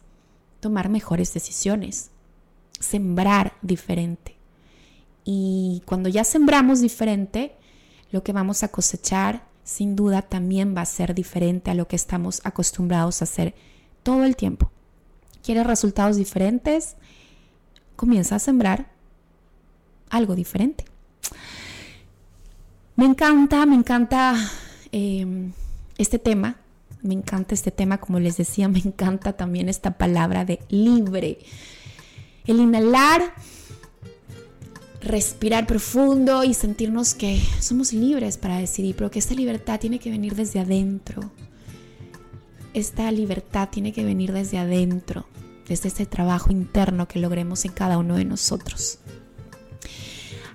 tomar 0.60 0.88
mejores 0.88 1.34
decisiones, 1.34 2.10
sembrar 2.78 3.54
diferente. 3.62 4.41
Y 5.24 5.82
cuando 5.86 6.08
ya 6.08 6.24
sembramos 6.24 6.80
diferente, 6.80 7.56
lo 8.10 8.22
que 8.22 8.32
vamos 8.32 8.62
a 8.62 8.68
cosechar 8.68 9.46
sin 9.64 9.94
duda 9.94 10.22
también 10.22 10.76
va 10.76 10.82
a 10.82 10.86
ser 10.86 11.14
diferente 11.14 11.70
a 11.70 11.74
lo 11.74 11.86
que 11.86 11.96
estamos 11.96 12.40
acostumbrados 12.44 13.20
a 13.20 13.24
hacer 13.24 13.54
todo 14.02 14.24
el 14.24 14.36
tiempo. 14.36 14.70
¿Quieres 15.42 15.66
resultados 15.66 16.16
diferentes? 16.16 16.96
Comienza 17.96 18.36
a 18.36 18.38
sembrar 18.38 18.90
algo 20.10 20.34
diferente. 20.34 20.84
Me 22.96 23.06
encanta, 23.06 23.64
me 23.66 23.74
encanta 23.74 24.36
em, 24.92 25.52
este 25.98 26.18
tema. 26.18 26.56
Me 27.02 27.14
encanta 27.14 27.54
este 27.54 27.72
tema, 27.72 27.98
como 27.98 28.20
les 28.20 28.36
decía, 28.36 28.68
me 28.68 28.78
encanta 28.78 29.32
también 29.32 29.68
esta 29.68 29.98
palabra 29.98 30.44
de 30.44 30.60
libre. 30.68 31.38
El 32.46 32.60
inhalar 32.60 33.34
respirar 35.02 35.66
profundo 35.66 36.44
y 36.44 36.54
sentirnos 36.54 37.14
que 37.14 37.40
somos 37.60 37.92
libres 37.92 38.38
para 38.38 38.58
decidir, 38.58 38.94
pero 38.96 39.10
que 39.10 39.18
esta 39.18 39.34
libertad 39.34 39.80
tiene 39.80 39.98
que 39.98 40.10
venir 40.10 40.34
desde 40.34 40.60
adentro. 40.60 41.30
Esta 42.74 43.10
libertad 43.10 43.68
tiene 43.70 43.92
que 43.92 44.04
venir 44.04 44.32
desde 44.32 44.58
adentro, 44.58 45.26
desde 45.68 45.88
ese 45.88 46.06
trabajo 46.06 46.50
interno 46.50 47.08
que 47.08 47.18
logremos 47.18 47.64
en 47.64 47.72
cada 47.72 47.98
uno 47.98 48.16
de 48.16 48.24
nosotros. 48.24 48.98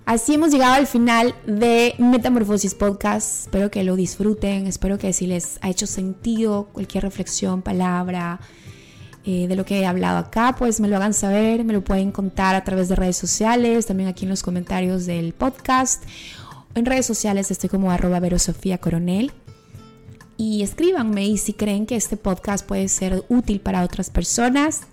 Así 0.06 0.36
hemos 0.36 0.52
llegado 0.52 0.76
al 0.76 0.88
final 0.88 1.36
de 1.45 1.93
Metamorfosis 1.98 2.74
Podcast. 2.76 3.41
Espero 3.41 3.70
que 3.70 3.84
lo 3.84 3.98
disfruten, 3.98 4.66
espero 4.66 4.98
que 4.98 5.12
si 5.12 5.28
les 5.28 5.60
ha 5.62 5.70
hecho 5.70 5.86
sentido 5.86 6.70
cualquier 6.72 7.04
reflexión, 7.04 7.62
palabra, 7.62 8.39
eh, 9.30 9.46
de 9.46 9.58
lo 9.58 9.66
que 9.66 9.82
he 9.82 9.86
hablado 9.86 10.20
acá, 10.20 10.56
pues 10.58 10.80
me 10.80 10.88
lo 10.88 10.96
hagan 10.96 11.14
saber, 11.14 11.66
me 11.66 11.74
lo 11.74 11.84
pueden 11.84 12.14
contar 12.14 12.56
a 12.56 12.64
través 12.64 12.88
de 12.88 12.96
redes 12.96 13.18
sociales, 13.18 13.86
también 13.86 14.08
aquí 14.08 14.24
en 14.24 14.30
los 14.30 14.42
comentarios 14.42 15.06
del 15.06 15.34
podcast. 15.34 16.06
En 16.76 16.86
redes 16.86 17.06
sociales 17.06 17.52
estoy 17.52 17.68
como 17.68 17.92
arroba 17.92 18.22
verosofía 18.22 18.78
coronel. 18.78 19.34
Y 20.38 20.64
escríbanme 20.64 21.26
y 21.26 21.38
si 21.38 21.52
creen 21.52 21.86
que 21.86 21.98
este 21.98 22.16
podcast 22.16 22.66
puede 22.66 22.88
ser 22.88 23.26
útil 23.28 23.60
para 23.60 23.84
otras 23.84 24.10
personas, 24.10 24.84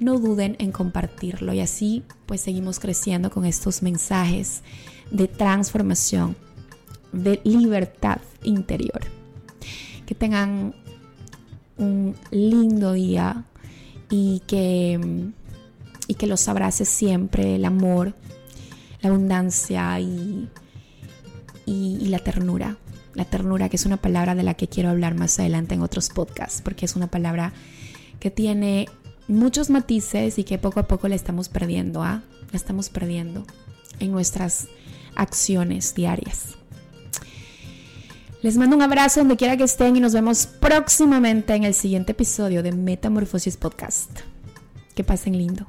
no 0.00 0.18
duden 0.18 0.56
en 0.58 0.72
compartirlo 0.72 1.54
y 1.54 1.60
así 1.60 2.02
pues 2.26 2.40
seguimos 2.40 2.80
creciendo 2.80 3.30
con 3.30 3.44
estos 3.44 3.84
mensajes 3.84 4.64
de 5.12 5.28
transformación, 5.28 6.34
de 7.12 7.40
libertad 7.44 8.18
interior. 8.42 9.02
Que 10.04 10.16
tengan 10.16 10.74
un 11.76 12.16
lindo 12.32 12.92
día, 12.92 13.44
y 14.10 14.40
que, 14.46 14.98
y 16.06 16.14
que 16.14 16.26
los 16.26 16.48
abrace 16.48 16.84
siempre 16.84 17.54
el 17.56 17.64
amor, 17.64 18.14
la 19.00 19.10
abundancia 19.10 19.98
y, 20.00 20.48
y, 21.66 22.06
la 22.06 22.18
ternura. 22.18 22.76
La 23.14 23.24
ternura, 23.24 23.68
que 23.68 23.76
es 23.76 23.86
una 23.86 23.96
palabra 23.96 24.34
de 24.34 24.42
la 24.42 24.54
que 24.54 24.68
quiero 24.68 24.90
hablar 24.90 25.14
más 25.14 25.38
adelante 25.40 25.74
en 25.74 25.82
otros 25.82 26.08
podcasts, 26.08 26.62
porque 26.62 26.84
es 26.84 26.94
una 26.94 27.08
palabra 27.08 27.52
que 28.20 28.30
tiene 28.30 28.88
muchos 29.26 29.70
matices 29.70 30.38
y 30.38 30.44
que 30.44 30.58
poco 30.58 30.80
a 30.80 30.88
poco 30.88 31.08
la 31.08 31.16
estamos 31.16 31.48
perdiendo, 31.48 32.02
¿ah? 32.02 32.22
La 32.52 32.56
estamos 32.56 32.90
perdiendo 32.90 33.44
en 33.98 34.12
nuestras 34.12 34.68
acciones 35.16 35.94
diarias. 35.94 36.57
Les 38.40 38.56
mando 38.56 38.76
un 38.76 38.82
abrazo 38.82 39.18
donde 39.20 39.36
quiera 39.36 39.56
que 39.56 39.64
estén 39.64 39.96
y 39.96 40.00
nos 40.00 40.12
vemos 40.12 40.46
próximamente 40.46 41.54
en 41.54 41.64
el 41.64 41.74
siguiente 41.74 42.12
episodio 42.12 42.62
de 42.62 42.70
Metamorfosis 42.70 43.56
Podcast. 43.56 44.20
Que 44.94 45.02
pasen 45.02 45.36
lindo. 45.36 45.66